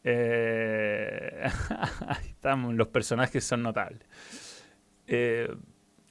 [0.04, 1.42] Eh,
[2.06, 4.00] ahí estamos, los personajes son notables.
[5.06, 5.52] Eh,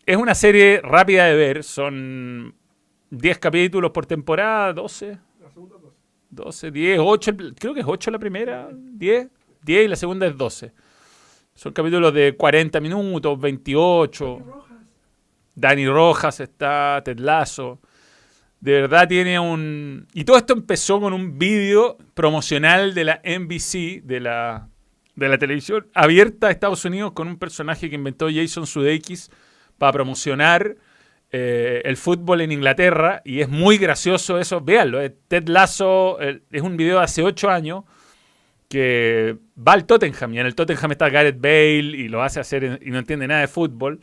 [0.06, 2.54] es una serie rápida de ver, son
[3.12, 5.96] 10 capítulos por temporada, 12, La segunda cosa.
[6.32, 9.30] 12, 10, 8, el- creo que es 8 la primera, 10,
[9.62, 10.74] 10 y la segunda es 12.
[11.54, 14.40] Son capítulos de 40 minutos, 28.
[14.44, 14.78] Rojas.
[15.56, 17.80] Dani Rojas está, Ted Lasso.
[18.64, 20.08] De verdad tiene un...
[20.14, 24.70] Y todo esto empezó con un vídeo promocional de la NBC, de la,
[25.16, 29.30] de la televisión abierta de Estados Unidos, con un personaje que inventó Jason Sudeikis
[29.78, 30.78] para promocionar
[31.34, 33.22] eh, el fútbol en Inglaterra.
[33.26, 34.62] Y es muy gracioso eso.
[34.62, 35.02] Véanlo.
[35.02, 37.84] eh, Ted Lasso es un video de hace 8 años
[38.70, 42.64] que va al Tottenham y en el Tottenham está Gareth Bale y lo hace hacer
[42.64, 44.00] en- y no entiende nada de fútbol.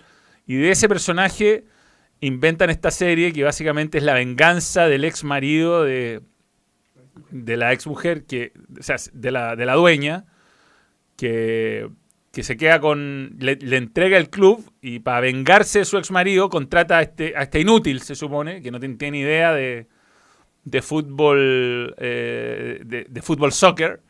[0.47, 1.65] Y de ese personaje
[2.21, 6.21] inventan esta serie que básicamente es la venganza del ex marido de,
[7.31, 10.27] de la ex mujer, que, o sea, de la, de la dueña,
[11.17, 11.89] que,
[12.33, 13.37] que se queda con.
[13.39, 17.43] Le, entrega el club y para vengarse de su ex marido contrata a este, a
[17.43, 19.87] este inútil, se supone, que no tiene, idea de,
[20.65, 24.03] de fútbol, eh, de fútbol soccer.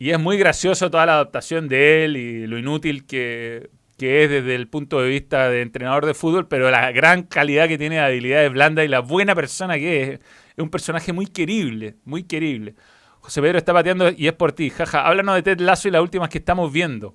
[0.00, 3.68] Y es muy gracioso toda la adaptación de él y lo inútil que,
[3.98, 7.66] que es desde el punto de vista de entrenador de fútbol, pero la gran calidad
[7.66, 10.20] que tiene de habilidades blandas y la buena persona que es.
[10.56, 12.74] Es un personaje muy querible, muy querible.
[13.20, 14.70] José Pedro está pateando y es por ti.
[14.70, 17.14] Jaja, háblanos de Ted Lasso y las últimas que estamos viendo.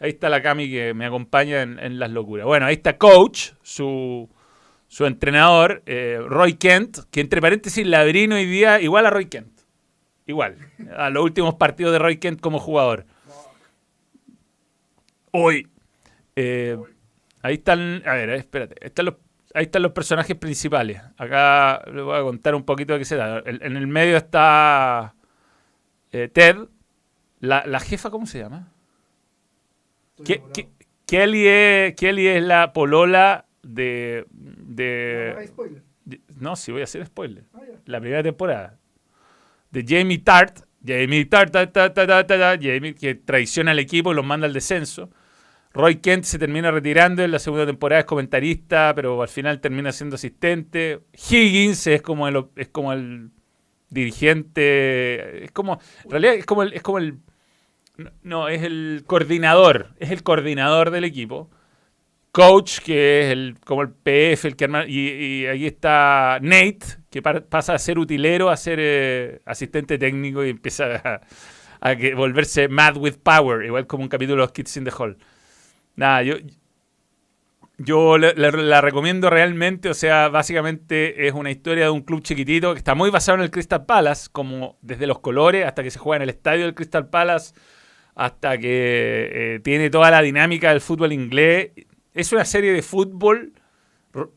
[0.00, 2.46] Ahí está la Cami que me acompaña en, las locuras.
[2.46, 4.28] Bueno, ahí está Coach, su,
[4.88, 9.60] su entrenador, eh, Roy Kent, que entre paréntesis ladrino hoy día igual a Roy Kent.
[10.26, 10.56] Igual,
[10.96, 13.06] a los últimos partidos de Roy Kent como jugador.
[15.32, 15.68] Hoy.
[16.36, 16.76] Eh,
[17.42, 18.76] ahí están, a ver, espérate.
[18.80, 19.14] Ahí están, los,
[19.54, 21.00] ahí están los personajes principales.
[21.16, 23.42] Acá les voy a contar un poquito de qué se da.
[23.44, 25.14] En, el medio está
[26.12, 26.56] eh, Ted.
[27.40, 28.72] La, la jefa, ¿cómo se llama?
[30.24, 30.42] Ke-.
[30.54, 30.68] Ke-
[31.06, 34.26] Kelly, es, Kelly es la polola de...
[34.30, 35.50] No, de,
[36.38, 37.44] no de- si voy a hacer spoiler.
[37.52, 37.60] Ah.
[37.86, 38.78] La primera temporada.
[39.70, 40.60] De Jamie Tart.
[40.84, 44.24] Jamie Tart, ta, ta, ta, ta, ta, ta, Jamie, que traiciona al equipo y los
[44.24, 45.10] manda al descenso.
[45.74, 49.92] Roy Kent se termina retirando en la segunda temporada, es comentarista, pero al final termina
[49.92, 51.00] siendo asistente.
[51.14, 53.30] Higgins es como el, es como el
[53.90, 57.18] dirigente, es como, en realidad es como el, es como el,
[58.22, 61.50] no, es el coordinador, es el coordinador del equipo.
[62.32, 64.98] Coach, que es el, como el PF, el que arma, y,
[65.42, 66.78] y ahí está Nate,
[67.10, 71.20] que pa- pasa a ser utilero, a ser eh, asistente técnico y empieza
[71.82, 75.18] a, volverse mad with power, igual como un capítulo de los Kids in the Hall.
[75.96, 76.36] Nada, yo,
[77.78, 82.72] yo le- la recomiendo realmente, o sea, básicamente es una historia de un club chiquitito
[82.72, 85.98] que está muy basado en el Crystal Palace, como desde los colores hasta que se
[85.98, 87.54] juega en el estadio del Crystal Palace,
[88.14, 91.72] hasta que eh, tiene toda la dinámica del fútbol inglés.
[92.14, 93.52] Es una serie de fútbol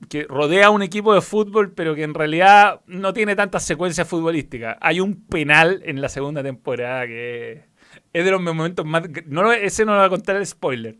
[0.10, 4.08] que rodea a un equipo de fútbol, pero que en realidad no tiene tantas secuencias
[4.08, 4.78] futbolísticas.
[4.80, 7.66] Hay un penal en la segunda temporada que
[8.14, 9.04] es de los momentos más...
[9.26, 10.98] No, ese no lo va a contar el spoiler.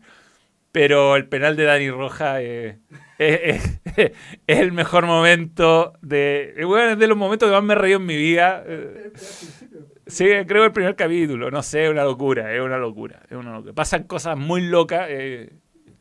[0.76, 2.80] Pero el penal de Dani Roja eh,
[3.16, 3.40] es,
[3.96, 4.12] es-
[4.46, 6.52] es el mejor momento de...
[6.54, 8.62] eh, bueno, es de los momentos que más me he reído en mi vida.
[8.66, 9.10] eh.
[10.06, 13.22] Sí, creo el primer capítulo, no sé, es una locura, es una locura.
[13.74, 15.50] Pasan cosas muy locas, eh,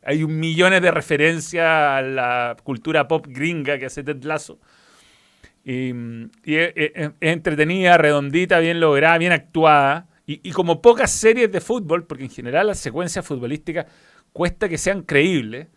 [0.04, 4.60] hay millones de referencias a la cultura pop gringa que hace Ted Lasso.
[5.64, 5.92] Y,
[6.44, 10.08] es entretenida, redondita, bien lograda, bien actuada.
[10.28, 13.86] Y, y como pocas series de fútbol, porque en general las secuencias futbolísticas
[14.36, 15.70] cuesta que sean creíbles,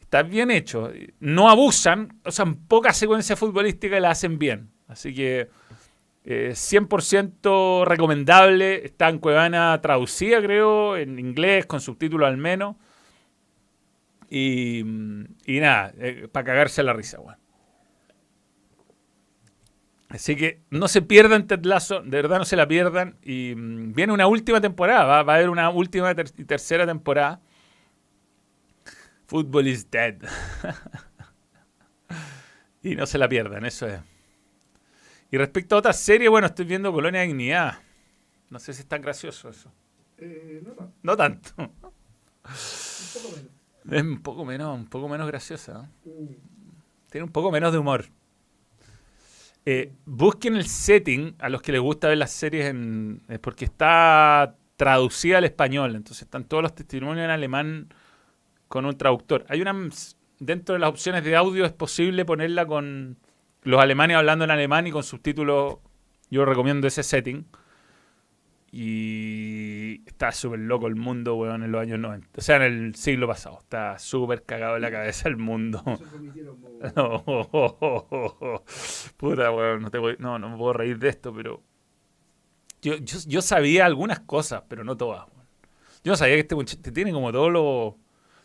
[0.00, 0.92] está bien hecho.
[1.18, 4.70] No abusan, usan pocas secuencias futbolísticas y las hacen bien.
[4.86, 5.48] Así que
[6.24, 8.84] eh, 100% recomendable.
[8.86, 12.76] Está en Cuevana traducida, creo, en inglés, con subtítulos al menos.
[14.30, 14.84] Y,
[15.46, 15.92] y nada,
[16.30, 17.38] para cagarse la risa, weón.
[20.08, 23.16] Así que no se pierdan Ted de verdad no se la pierdan.
[23.24, 27.40] Y mm, viene una última temporada, va, a haber una última y tercera temporada.
[29.34, 30.14] Football is dead.
[32.84, 33.98] y no se la pierdan, eso es.
[35.28, 37.80] Y respecto a otra serie, bueno, estoy viendo Colonia Dignidad.
[38.48, 39.72] No sé si es tan gracioso eso.
[40.18, 41.50] Eh, no tanto, No tanto.
[41.58, 41.72] un
[43.12, 43.50] poco menos.
[43.90, 45.90] Es un poco menos, un poco menos graciosa.
[46.04, 46.26] Mm.
[47.10, 48.04] Tiene un poco menos de humor.
[49.66, 53.20] Eh, busquen el setting a los que les gusta ver las series en.
[53.40, 55.96] porque está traducida al español.
[55.96, 57.88] Entonces están todos los testimonios en alemán
[58.74, 59.46] con un traductor.
[59.48, 59.72] Hay una.
[60.40, 63.16] Dentro de las opciones de audio es posible ponerla con
[63.62, 65.76] los alemanes hablando en alemán y con subtítulos.
[66.28, 67.46] Yo recomiendo ese setting.
[68.72, 72.28] Y está súper loco el mundo, weón, en los años 90.
[72.36, 73.58] O sea, en el siglo pasado.
[73.60, 75.82] Está súper cagado en la cabeza el mundo.
[76.96, 77.24] No,
[79.16, 81.62] Puta, weón, no, te voy- no, no me puedo reír de esto, pero.
[82.82, 85.26] Yo, yo, yo sabía algunas cosas, pero no todas.
[85.28, 85.46] weón.
[86.02, 87.94] Yo no sabía que este muchacho tiene como todos los.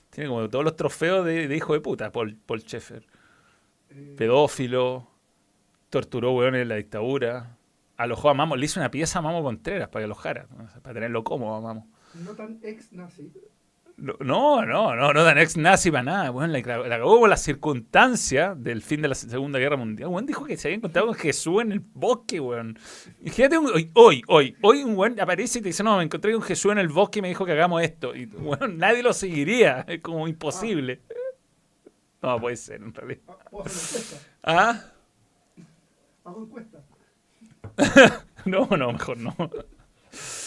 [0.09, 2.63] Tiene como todos los trofeos de, de hijo de puta, Paul, Paul
[3.89, 5.07] eh, Pedófilo,
[5.89, 7.57] torturó weón en la dictadura,
[7.97, 10.47] alojó a Mamo, le hizo una pieza a Mamo Contreras para que alojara,
[10.81, 11.87] para tenerlo cómodo a Mamo.
[12.15, 13.31] no tan ex-nazi.
[13.33, 13.58] No,
[13.99, 16.29] no, no, no, no ex nazi para nada.
[16.29, 20.09] Bueno, la, la acabó con las circunstancias del fin de la Segunda Guerra Mundial.
[20.09, 22.77] Weón dijo que se había encontrado con Jesús en el bosque, weón.
[23.25, 26.41] Fíjate, un- hoy, hoy, hoy, un weón aparece y te dice, no, me encontré con
[26.41, 28.15] Jesús en el bosque y me dijo que hagamos esto.
[28.15, 29.85] Y weón, nadie lo seguiría.
[29.87, 31.01] Es como imposible.
[32.21, 33.21] No, puede ser, en realidad.
[34.43, 34.73] Ah.
[34.73, 34.83] ¿Ah?
[36.25, 36.79] Hago encuesta.
[38.45, 39.35] No, no, mejor no.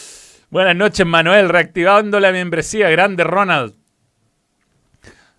[0.53, 2.91] Buenas noches, Manuel, reactivando la membresía.
[2.91, 3.75] Grande Ronald.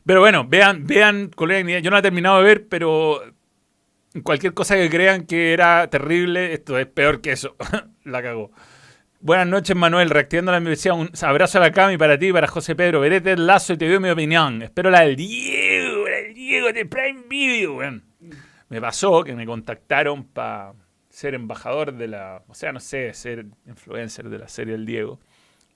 [0.08, 3.22] Pero bueno, vean, vean, colega, yo no la he terminado de ver, pero
[4.24, 7.56] cualquier cosa que crean que era terrible, esto es peor que eso.
[8.06, 8.54] la cagó.
[9.20, 10.96] Buenas noches, Manuel, reactivando la membresía.
[10.96, 13.00] Un abrazo a la Cami para ti para José Pedro.
[13.00, 14.64] Veré Ted Lazo y te doy mi opinión.
[14.64, 17.78] Espero la del Diego, la del Diego de Prime Video.
[18.68, 20.74] Me pasó que me contactaron para
[21.14, 25.20] ser embajador de la, o sea, no sé, ser influencer de la serie El Diego.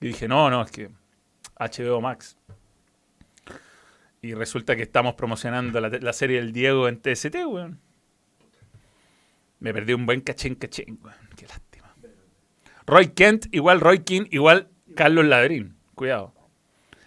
[0.00, 0.90] Y dije, no, no, es que
[1.56, 2.36] HBO Max.
[4.20, 7.80] Y resulta que estamos promocionando la, serie El Diego en TST, weón.
[9.60, 11.16] Me perdí un buen cachín cachín, weón.
[11.36, 11.94] Qué lástima.
[12.84, 15.76] Roy Kent, igual Roy King, igual Carlos Ladrín.
[15.94, 16.34] Cuidado.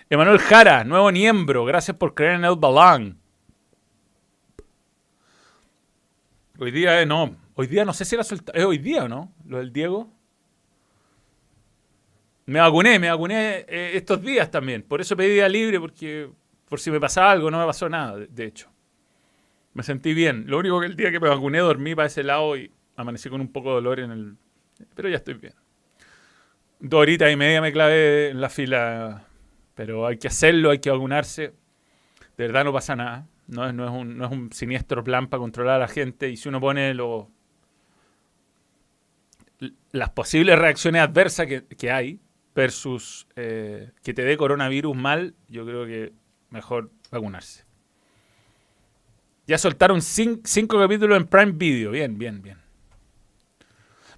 [0.10, 1.66] Emanuel Jara, nuevo miembro.
[1.66, 3.20] Gracias por creer en el balón.
[6.58, 7.41] Hoy día, eh, no.
[7.62, 9.32] Hoy día no sé si era solta- ¿Es hoy día o no?
[9.46, 10.10] Lo del Diego.
[12.48, 14.82] Me vacuné, me vacuné eh, estos días también.
[14.82, 16.28] Por eso pedí día libre, porque
[16.68, 18.68] por si me pasaba algo, no me pasó nada, de, hecho.
[19.76, 20.46] Me sentí bien.
[20.48, 23.42] Lo único que el día que me vacuné dormí para ese lado y amanecí con
[23.42, 24.38] un poco de dolor en el...
[24.96, 25.54] Pero ya estoy bien.
[26.80, 29.28] Dos horitas y media me clavé en la fila.
[29.76, 31.54] Pero hay que hacerlo, hay que vacunarse.
[32.38, 33.28] De verdad no pasa nada.
[33.46, 36.28] No es, un, no es un siniestro plan para controlar a la gente.
[36.28, 37.41] Y si uno pone lo- l-
[39.92, 42.20] las posibles reacciones adversas que, que hay
[42.56, 46.12] versus eh, que te dé coronavirus mal, yo creo que
[46.50, 47.64] mejor vacunarse.
[49.48, 51.92] Ya soltaron cin- cinco capítulos en Prime Video.
[51.92, 52.58] Bien, bien, bien.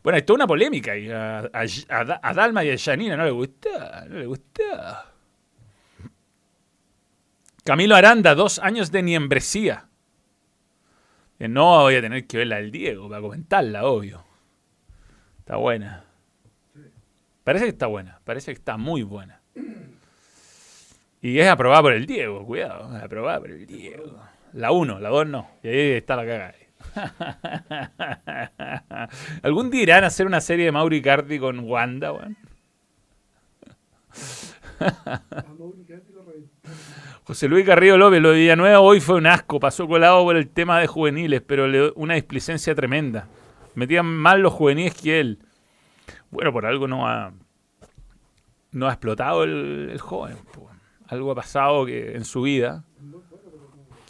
[0.04, 1.10] Bueno, hay toda una polémica ahí.
[1.10, 4.06] A, a- a Da- a Dalma y a Janina no le gusta.
[4.10, 5.12] No le gusta.
[7.64, 9.88] Camilo Aranda, dos años de niembresía.
[11.38, 14.24] Que no voy a tener que verla del Diego para comentarla, obvio.
[15.44, 16.06] Está buena.
[17.44, 18.22] Parece que está buena.
[18.24, 19.42] Parece que está muy buena.
[21.22, 22.96] Y es aprobada por el Diego, cuidado.
[22.96, 24.22] Es aprobada por el Diego.
[24.54, 25.50] La 1, la 2 no.
[25.62, 26.56] Y ahí está la cagada.
[29.44, 32.38] ¿Algún día irán a hacer una serie de Mauri Cardi con Wanda, weón?
[37.26, 40.48] José Luis Carrillo López, lo de Villanueva hoy fue un asco, pasó colado por el
[40.48, 43.28] tema de juveniles, pero le una displicencia tremenda.
[43.76, 45.40] Metían mal los juveniles que él.
[46.32, 47.34] Bueno, por algo no ha,
[48.72, 50.38] no ha explotado el, el joven.
[50.54, 50.70] po.
[51.08, 52.84] Algo ha pasado que, en su vida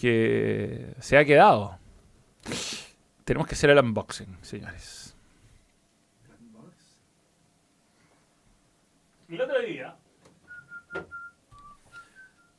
[0.03, 1.79] que se ha quedado.
[3.23, 5.15] Tenemos que hacer el unboxing, señores.
[9.29, 9.95] El otro día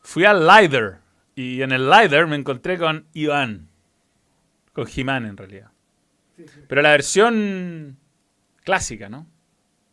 [0.01, 1.01] fui al Lider
[1.35, 3.69] y en el Lider me encontré con Iván,
[4.73, 5.74] con Jimán en realidad.
[6.37, 6.61] Sí, sí.
[6.69, 7.97] Pero la versión
[8.63, 9.27] clásica, ¿no?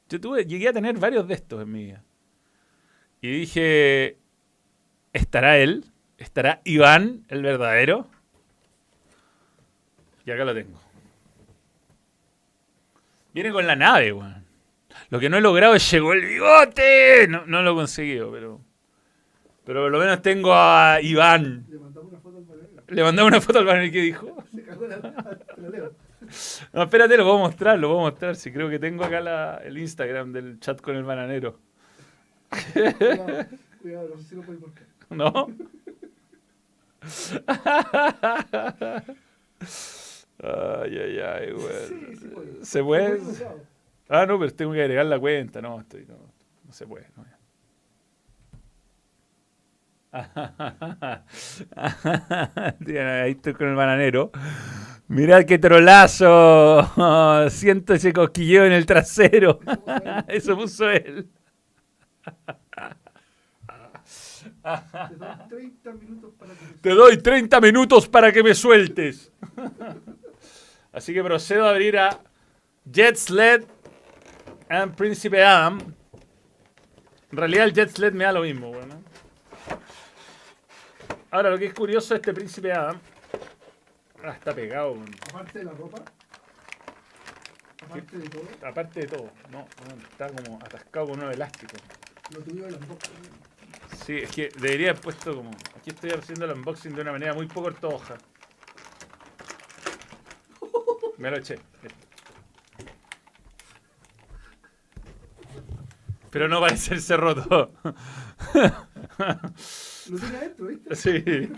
[0.09, 2.03] Yo tuve, llegué a tener varios de estos en mi vida.
[3.21, 4.17] Y dije,
[5.13, 5.85] ¿estará él?
[6.17, 8.07] ¿Estará Iván, el verdadero?
[10.25, 10.79] Y acá lo tengo.
[13.33, 14.45] Viene con la nave, weón.
[15.09, 17.27] Lo que no he logrado es llegó el bigote.
[17.27, 18.61] No, no lo he conseguido, pero...
[19.63, 21.65] Pero por lo menos tengo a Iván.
[21.69, 22.85] Le mandamos una foto al panel.
[22.87, 24.43] Le mandaba una foto al y que dijo.
[24.53, 24.99] Se cagó la,
[25.55, 25.95] te la leo.
[26.73, 28.35] No, espérate, lo puedo mostrar, lo puedo mostrar.
[28.35, 31.59] Si creo que tengo acá la- el Instagram del chat con el bananero.
[32.73, 33.45] Cuidado,
[33.81, 34.85] cuidado, no sé si lo podéis marcar.
[35.09, 35.47] ¿No?
[40.43, 41.87] ay, ay, ay, weón.
[41.87, 42.65] Sí, sí puede.
[42.65, 43.21] ¿Se puede?
[44.09, 45.61] Ah, no, pero tengo que agregar la cuenta.
[45.61, 46.15] No, estoy, no,
[46.65, 47.07] no se puede.
[47.15, 47.37] No, ya.
[53.21, 54.31] Ahí estoy con el bananero.
[55.07, 56.89] Mirad qué trolazo.
[57.49, 59.59] Siento ese cosquilleo en el trasero.
[60.27, 61.29] Eso puso él.
[64.63, 69.31] Te doy 30 minutos para que Te doy 30 minutos para que me me sueltes.
[70.91, 72.19] Así que procedo a abrir a
[72.85, 73.63] Jet Sled
[74.69, 75.79] and Príncipe Adam.
[77.31, 79.10] En realidad el Jet Sled me da lo mismo, bueno.
[81.31, 82.99] Ahora lo que es curioso este Príncipe Adam.
[84.21, 84.97] Ah, está pegado.
[85.29, 86.03] Aparte de la ropa.
[87.85, 89.29] Aparte de todo, aparte de todo.
[89.49, 89.65] No,
[90.09, 91.79] está como atascado con unos elásticos.
[92.33, 93.11] lo tuyo las boxas.
[94.05, 95.51] Sí, es que debería haber puesto como.
[95.77, 98.17] Aquí estoy haciendo el unboxing de una manera muy poco ortodoxa.
[101.17, 101.59] Me lo eché.
[106.29, 107.71] Pero no parece ser roto.
[110.09, 110.95] Lo tiene adentro, ¿viste?
[110.95, 111.51] Sí.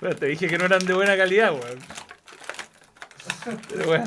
[0.00, 1.78] Bueno, te dije que no eran de buena calidad, weón.
[3.68, 4.06] Pero bueno.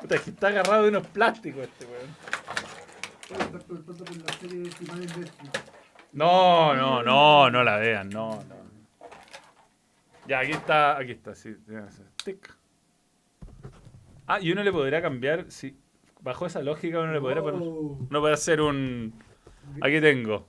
[0.00, 2.08] Puta, es que está agarrado de unos plásticos este, weón.
[6.12, 8.62] No, no, no, no la vean, no, no.
[10.28, 11.56] Ya, aquí está, aquí está, sí.
[12.24, 12.54] Tic.
[14.26, 15.76] Ah, y uno le podrá cambiar, sí.
[16.22, 17.60] Bajo esa lógica uno le podrá poner.
[17.60, 17.98] Oh.
[18.08, 19.12] Uno puede hacer un.
[19.80, 20.46] Aquí tengo.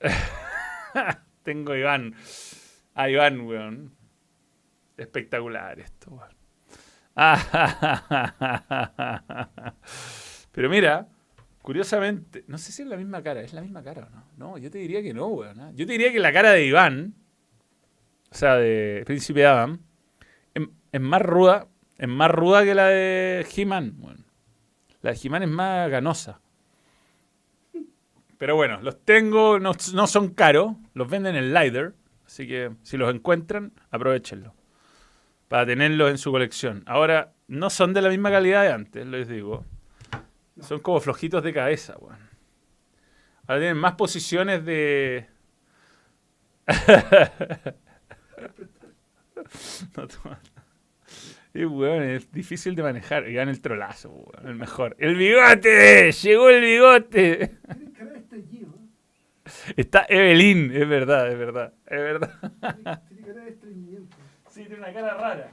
[1.42, 2.14] tengo a Iván.
[2.94, 3.94] A Iván, weón.
[4.98, 6.36] Espectacular esto, weón.
[10.52, 11.08] Pero mira,
[11.62, 14.24] curiosamente, no sé si es la misma cara, ¿es la misma cara o no?
[14.36, 15.58] No, yo te diría que no, weón.
[15.60, 15.72] ¿ah?
[15.74, 17.14] Yo te diría que la cara de Iván,
[18.30, 19.80] o sea, de Príncipe Adam,
[20.54, 21.68] es, es más ruda,
[21.98, 24.24] es más ruda que la de He-Man, weón.
[25.02, 26.40] La de He-Man es más ganosa.
[28.38, 31.94] Pero bueno, los tengo, no, no son caros, los venden en Lider,
[32.26, 34.52] así que si los encuentran, aprovechenlos
[35.52, 36.82] para tenerlos en su colección.
[36.86, 39.66] Ahora, no son de la misma calidad de antes, les digo.
[40.62, 42.16] Son como flojitos de cabeza, weón.
[43.46, 45.28] Ahora tienen más posiciones de...
[49.96, 50.06] No.
[51.54, 53.28] Es difícil de manejar.
[53.28, 54.96] Y el trolazo, weón, el mejor.
[54.98, 56.10] ¡El bigote!
[56.12, 57.56] ¡Llegó el bigote!
[59.76, 62.30] Está Evelyn, es verdad, es verdad, es verdad.
[63.08, 63.56] Tiene- cara de.
[64.48, 65.50] Sí, tiene una cara rara.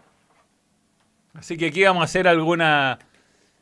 [1.34, 3.00] Así que aquí vamos a hacer alguna.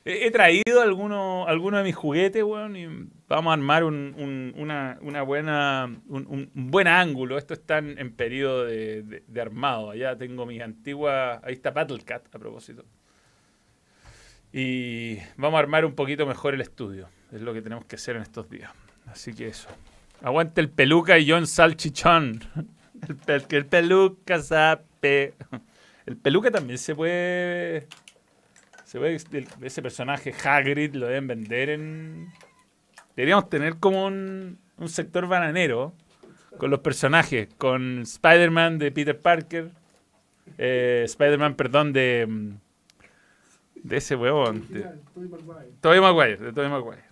[0.05, 2.87] He traído alguno, alguno de mis juguetes, weón, y
[3.27, 7.37] vamos a armar un, un- una, buena, un, buen ángulo.
[7.37, 9.91] Esto está en, periodo de, de- armado.
[9.91, 11.39] Allá tengo mis antiguas.
[11.43, 12.85] Ahí está Battlecat, a propósito.
[14.53, 17.09] Y vamos a armar un poquito mejor el estudio.
[17.31, 18.71] Es lo que tenemos que hacer en estos días.
[19.07, 19.67] Así que eso.
[20.21, 22.39] Aguante el peluca y John Salchichón.
[23.07, 25.35] El, pe- que el peluca sabe.
[26.07, 27.87] El peluca también se puede.
[28.85, 29.17] Se puede.
[29.61, 32.29] Ese personaje Hagrid lo deben vender en.
[33.17, 35.91] Deberíamos tener como un, un sector bananero
[36.57, 37.49] con los personajes.
[37.57, 39.71] Con Spider-Man de Peter Parker.
[40.57, 42.25] eh, Spider-Man, perdón, de.
[42.29, 42.49] mm,
[43.83, 44.65] De ese huevón.
[44.69, 44.85] de-
[45.81, 46.37] Tobey Maguire.
[46.37, 47.03] De Tobey Maguire.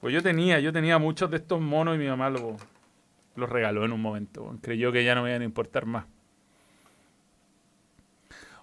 [0.00, 2.56] Pues yo tenía, yo tenía muchos de estos monos y mi mamá lo-
[3.36, 4.56] los regaló en un momento.
[4.62, 6.04] Creyó que ya no me iban a importar más.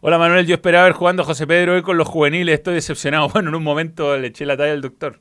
[0.02, 3.30] Hola Manuel, yo esperaba ver jugando a José Pedro hoy con los juveniles, estoy decepcionado.
[3.34, 5.20] Bueno, en un momento le eché la talla al doctor.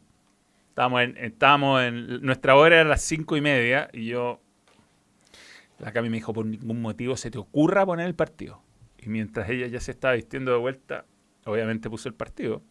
[0.71, 4.41] Estábamos en, estábamos en nuestra hora era las cinco y media y yo
[5.81, 8.63] la Cami me dijo, por ningún motivo se te ocurra poner el partido.
[8.99, 11.07] Y mientras ella ya se estaba vistiendo de vuelta,
[11.45, 12.63] obviamente puso el partido.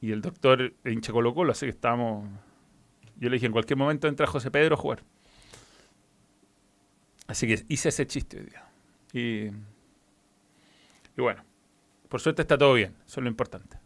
[0.00, 2.28] Y el doctor hincha Colo Colo, así que estábamos...
[3.16, 5.02] Yo le dije, en cualquier momento entra José Pedro a jugar.
[7.26, 8.64] Así que hice ese chiste hoy día.
[9.12, 9.46] Y,
[11.16, 11.42] y bueno,
[12.08, 13.78] por suerte está todo bien, eso es lo importante.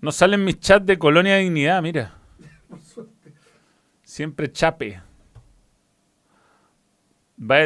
[0.00, 2.14] No salen mis chats de Colonia de Dignidad, mira.
[2.68, 3.32] Por suerte.
[4.02, 5.00] Siempre chape.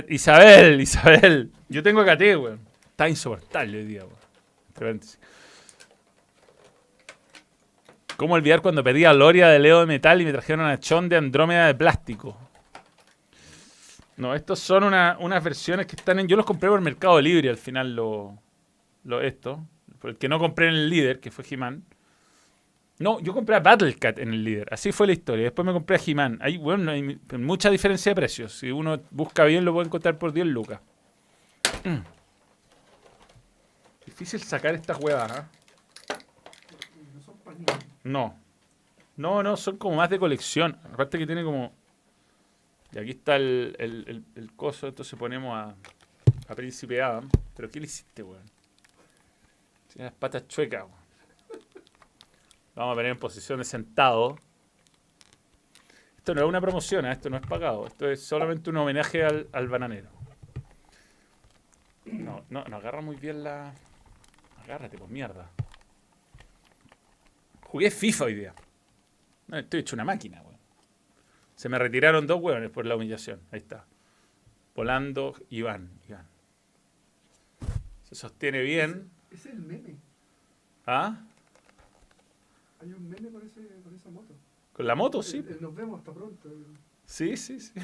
[0.08, 1.52] Isabel, Isabel.
[1.68, 2.60] Yo tengo a Cate, weón.
[2.86, 4.16] Está insoportable hoy día, weón.
[4.72, 5.18] Paréntesis.
[8.16, 11.08] ¿Cómo olvidar cuando pedí a Loria de Leo de metal y me trajeron a Chon
[11.08, 12.38] de Andrómeda de plástico?
[14.16, 16.28] No, estos son una- unas versiones que están en.
[16.28, 18.38] Yo los compré por Mercado Libre al final, lo,
[19.02, 19.66] lo esto.
[19.98, 21.82] Por el que no compré en el líder, que fue He-Man.
[22.98, 24.68] No, yo compré a Battlecat en el líder.
[24.72, 25.44] Así fue la historia.
[25.44, 26.38] Después me compré a He-Man.
[26.40, 28.52] Hay, bueno, hay mucha diferencia de precios.
[28.52, 30.80] Si uno busca bien, lo puede encontrar por 10 lucas.
[34.06, 35.48] Difícil sacar estas huevas, ¿ah?
[37.14, 37.66] No son panini.
[38.04, 38.38] No.
[39.16, 40.78] No, no, son como más de colección.
[40.92, 41.72] Aparte que tiene como...
[42.92, 44.86] Y aquí está el, el, el, el coso.
[44.86, 45.74] Entonces ponemos a,
[46.46, 47.28] a Príncipe Adam.
[47.56, 48.44] ¿Pero qué le hiciste, weón?
[49.92, 51.03] Tiene las patas chuecas, weón.
[52.74, 54.36] Vamos a poner en posición de sentado.
[56.16, 57.12] Esto no es una promoción, ¿eh?
[57.12, 57.86] esto no es pagado.
[57.86, 60.10] Esto es solamente un homenaje al, al bananero.
[62.06, 63.74] No, no, no agarra muy bien la...
[64.62, 65.50] Agárrate, pues mierda.
[67.66, 68.54] Jugué FIFA hoy día.
[69.48, 70.58] No, estoy hecho una máquina, weón.
[71.54, 73.40] Se me retiraron dos hueones por la humillación.
[73.52, 73.84] Ahí está.
[74.74, 75.90] Volando, Iván.
[76.08, 76.26] Iván.
[78.02, 79.10] Se sostiene bien.
[79.30, 79.96] Ese es el meme.
[80.86, 81.24] ¿Ah?
[82.84, 84.34] Hay un meme con, ese, con esa moto.
[84.74, 85.22] ¿Con la moto?
[85.22, 85.38] Sí.
[85.38, 86.50] El- el nos vemos hasta pronto.
[87.06, 87.72] Sí, sí, sí.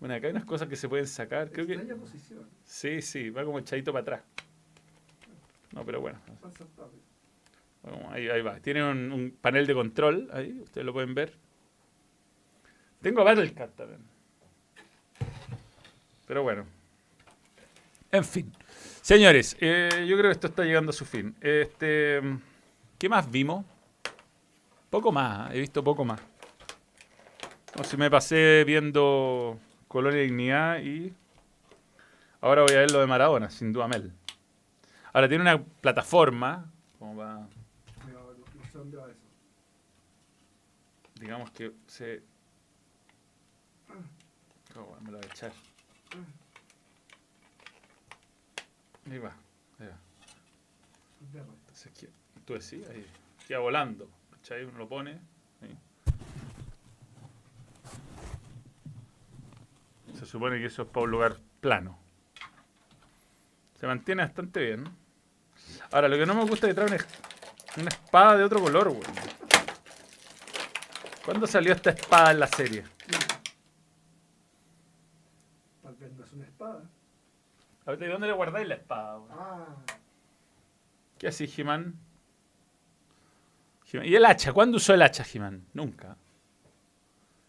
[0.00, 1.50] bueno, acá hay unas cosas que se pueden sacar.
[1.52, 1.78] Creo que...
[1.94, 2.46] Posición.
[2.64, 4.22] Sí, sí, va como echadito para atrás.
[5.72, 6.18] No, pero bueno.
[7.82, 8.58] Bueno, ahí, ahí va.
[8.60, 11.32] Tiene un, un panel de control, ahí, ustedes lo pueden ver.
[13.00, 14.00] Tengo Battlecat también.
[16.26, 16.64] Pero bueno.
[18.12, 18.52] En fin.
[19.02, 21.34] Señores, eh, yo creo que esto está llegando a su fin.
[21.40, 22.20] Este,
[22.98, 23.66] ¿Qué más vimos?
[24.90, 26.20] Poco más, he visto poco más.
[27.76, 31.12] No, si me pasé viendo Color y Dignidad y
[32.40, 34.12] ahora voy a ver lo de Maradona, sin duda Mel.
[35.12, 36.70] Ahora tiene una plataforma,
[41.18, 42.22] digamos que se...
[44.76, 45.52] Oh, bueno, me lo voy a echar.
[49.10, 49.34] Ahí va,
[49.78, 49.98] ahí va.
[51.20, 52.08] Entonces, ¿qué?
[52.44, 53.06] tú decís, ahí,
[53.46, 54.08] queda volando.
[54.30, 54.64] ¿Cachai?
[54.64, 55.20] Uno lo pone.
[55.62, 55.78] ahí.
[60.18, 61.98] Se supone que eso es para un lugar plano.
[63.78, 64.84] Se mantiene bastante bien.
[65.90, 67.04] Ahora, lo que no me gusta es que trae una,
[67.76, 69.02] una espada de otro color, güey.
[71.24, 72.84] ¿Cuándo salió esta espada en la serie?
[75.82, 76.78] Tal vez no es una espada.
[76.78, 76.88] A ver,
[77.86, 79.20] ¿de dónde le guardáis la espada?
[79.30, 79.66] Ah,
[81.18, 81.52] ¿Qué así?
[81.56, 81.94] He-Man.
[83.92, 84.52] ¿Y el hacha?
[84.52, 85.66] ¿Cuándo usó el hacha, He-Man?
[85.74, 86.16] Nunca.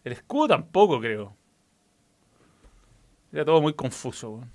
[0.04, 1.36] El escudo tampoco, creo.
[3.32, 4.32] Era todo muy confuso.
[4.32, 4.52] weón.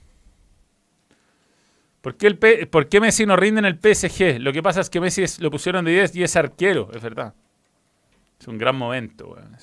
[2.03, 4.39] ¿Por qué, el P- ¿Por qué Messi no rinde en el PSG?
[4.41, 7.03] Lo que pasa es que Messi es- lo pusieron de 10 y es arquero, es
[7.03, 7.35] verdad.
[8.39, 9.57] Es un gran momento, weón.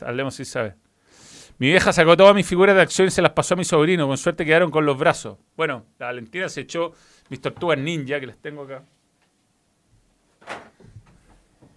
[0.00, 0.74] Hablemos si sabe.
[1.58, 4.06] Mi vieja sacó todas mis figuras de acción y se las pasó a mi sobrino.
[4.06, 5.38] Con suerte quedaron con los brazos.
[5.56, 6.92] Bueno, la Valentina se echó
[7.30, 8.84] mis tortugas ninja, que las tengo acá.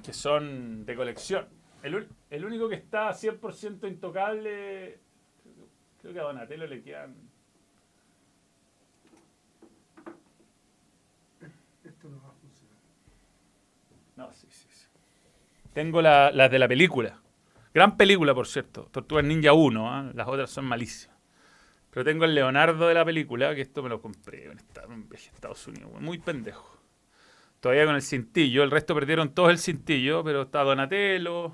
[0.03, 1.47] Que son de colección.
[1.81, 4.99] El, único que está 100% intocable.
[6.01, 7.15] Creo que a Donatello le quedan.
[11.85, 12.77] esto no va a funcionar.
[14.17, 14.85] No, sí, sí, sí.
[15.73, 17.18] Tengo la- las de la película.
[17.73, 18.87] Gran película, por cierto.
[18.91, 19.91] Tortugas Ninja 1.
[19.93, 20.11] ¿ah?
[20.13, 21.17] Las otras son malísimas.
[21.91, 25.91] Pero tengo el Leonardo de la película, que esto me lo compré en Estados Unidos.
[25.99, 26.77] Muy pendejo.
[27.59, 28.63] Todavía con el cintillo.
[28.63, 31.53] El resto perdieron todos el cintillo, pero está Donatello.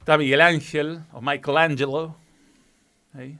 [0.00, 2.16] Está Miguel Ángel o Michelangelo.
[3.14, 3.30] Ahí.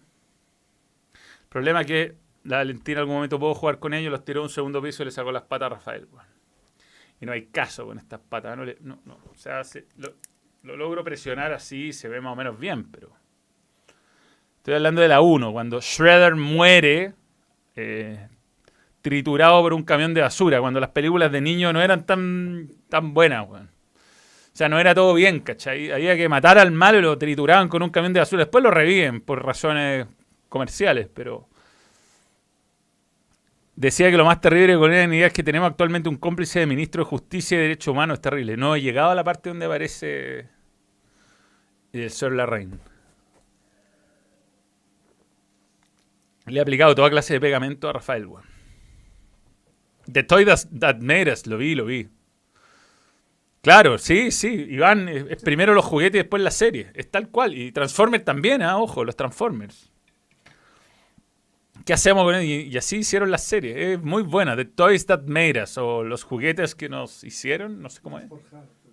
[1.12, 4.40] El problema es que la Valentina en algún momento pudo jugar con ellos, los tiró
[4.40, 6.08] a un segundo piso y le sacó las patas a Rafael.
[6.12, 6.26] weón.
[7.20, 8.56] Y no hay caso con estas patas.
[8.56, 9.14] No, no, no.
[9.30, 9.86] O sea, se-
[10.66, 13.12] lo logro presionar así, se ve más o menos bien, pero...
[14.56, 17.14] Estoy hablando de la 1, cuando Shredder muere
[17.76, 18.26] eh,
[19.00, 23.14] triturado por un camión de basura, cuando las películas de niños no eran tan, tan
[23.14, 23.66] buenas, weón.
[23.66, 25.92] O sea, no era todo bien, ¿cachai?
[25.92, 28.44] Había que matar al malo y lo trituraban con un camión de basura.
[28.44, 30.06] Después lo reviven por razones
[30.48, 31.46] comerciales, pero...
[33.76, 36.66] Decía que lo más terrible con la idea es que tenemos actualmente un cómplice de
[36.66, 38.14] ministro de Justicia y Derechos Humanos.
[38.14, 38.56] Es terrible.
[38.56, 40.55] No he llegado a la parte donde aparece
[41.92, 42.80] el señor Larraín.
[46.46, 48.44] Le he aplicado toda clase de pegamento a Rafael, weón.
[50.10, 52.08] The Toy That, That Made Us, lo vi, lo vi.
[53.62, 54.66] Claro, sí, sí.
[54.70, 56.92] Iván, es, es primero los juguetes y después la serie.
[56.94, 57.54] Es tal cual.
[57.54, 59.90] Y Transformers también, ah, ojo, los Transformers.
[61.84, 62.44] ¿Qué hacemos con él?
[62.44, 63.94] Y, y así hicieron la serie.
[63.94, 64.54] Es muy buena.
[64.54, 65.78] The Toys That Made Us.
[65.78, 67.82] O los juguetes que nos hicieron.
[67.82, 68.26] No sé cómo es.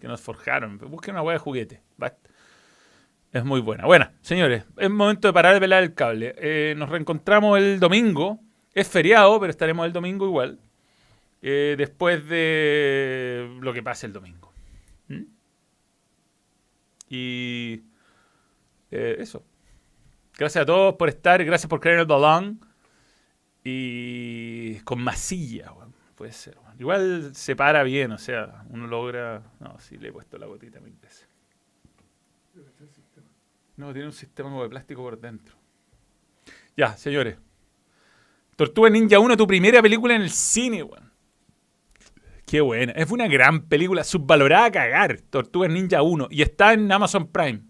[0.01, 0.79] Que nos forjaron.
[0.79, 1.81] Busquen una hueá de juguete.
[2.01, 2.15] Va.
[3.33, 3.85] Es muy buena.
[3.85, 6.35] Bueno, señores, es momento de parar de pelar el cable.
[6.37, 8.39] Eh, nos reencontramos el domingo
[8.75, 10.59] Es feriado, pero estaremos el domingo igual.
[11.41, 14.53] eh, después de lo que pase el domingo.
[15.09, 15.23] ¿Mm?
[17.09, 17.81] Y
[18.91, 19.43] eh, eso.
[20.37, 21.43] Gracias a todos por estar.
[21.43, 22.59] Gracias por creer en el balón.
[23.63, 26.57] Y con masilla, weón, puede ser.
[26.79, 29.41] Igual se para bien, o sea, uno logra.
[29.59, 31.27] No, sí, le he puesto la gotita mil veces.
[32.53, 33.27] Debe ser el sistema.
[33.75, 35.55] No, tiene un sistema como de plástico por dentro.
[36.77, 37.37] Ya, señores.
[38.55, 41.11] Tortuga Ninja 1, tu primera película en el cine, weón.
[42.45, 42.91] Qué buena.
[42.93, 45.19] Es una gran película, subvalorada a cagar.
[45.29, 46.27] Tortuga Ninja 1.
[46.29, 47.61] Y está en Amazon Prime.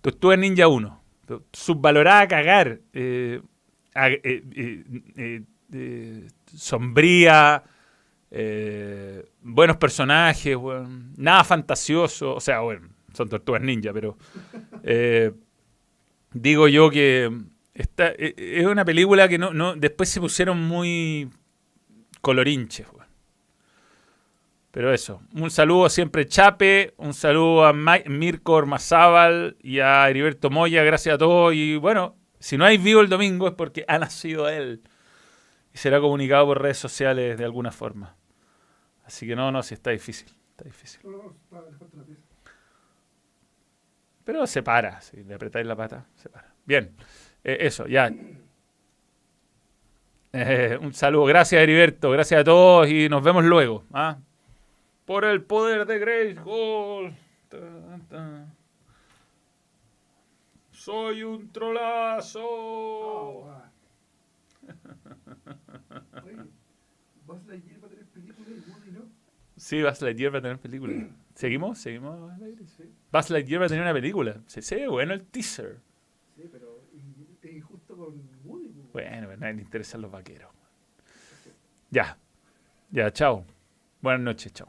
[0.00, 1.02] Tortuga Ninja 1.
[1.52, 2.80] Subvalorada a cagar.
[2.92, 3.40] Eh,
[3.94, 4.84] eh, eh,
[5.16, 7.62] eh, eh, sombría.
[9.42, 11.12] buenos personajes, weón.
[11.16, 12.34] Nada fantasioso.
[12.34, 14.16] O sea, bueno, son tortugas ninja, pero.
[14.82, 15.32] eh,
[16.32, 17.30] digo yo que.
[17.74, 19.74] Esta, eh, es una película que no, no.
[19.76, 21.30] Después se pusieron muy
[22.20, 22.86] colorinches.
[24.70, 30.48] Pero eso, un saludo siempre Chape, un saludo a Ma- Mirko Ormazábal y a Heriberto
[30.48, 31.52] Moya, gracias a todos.
[31.52, 34.80] Y bueno, si no hay vivo el domingo es porque ha nacido él
[35.74, 38.16] y será comunicado por redes sociales de alguna forma.
[39.04, 41.00] Así que no, no, si está difícil, está difícil.
[41.04, 42.22] No, no, está le falta la pieza.
[44.24, 46.52] Pero se para, si le apretáis la pata, se para.
[46.64, 46.94] Bien,
[47.42, 48.12] eh, eso, ya.
[50.32, 53.84] Eh, un saludo, gracias Heriberto, gracias a todos y nos vemos luego.
[53.92, 54.18] ¿ah?
[55.04, 57.12] Por el poder de Grayskull.
[60.70, 62.40] Soy un trolazo.
[62.42, 63.52] Oh,
[67.26, 68.48] Buzz Lightyear va a tener película
[68.86, 69.02] y no.
[69.56, 71.08] Sí, Buzz Lightyear va a tener película.
[71.34, 71.78] ¿Seguimos?
[71.78, 72.32] ¿Seguimos?
[72.76, 74.40] Sí, Buzz Lightyear va a tener una película.
[74.46, 75.80] Se se ve bueno el teaser.
[76.34, 76.82] sí, pero
[77.42, 78.68] es injusto con Woody.
[78.68, 78.92] pues.
[78.92, 80.50] Bueno, pero a nadie le interesan los vaqueros.
[81.90, 82.16] Ya.
[82.90, 83.44] Ya, chao.
[84.00, 84.68] Buenas noches, chao.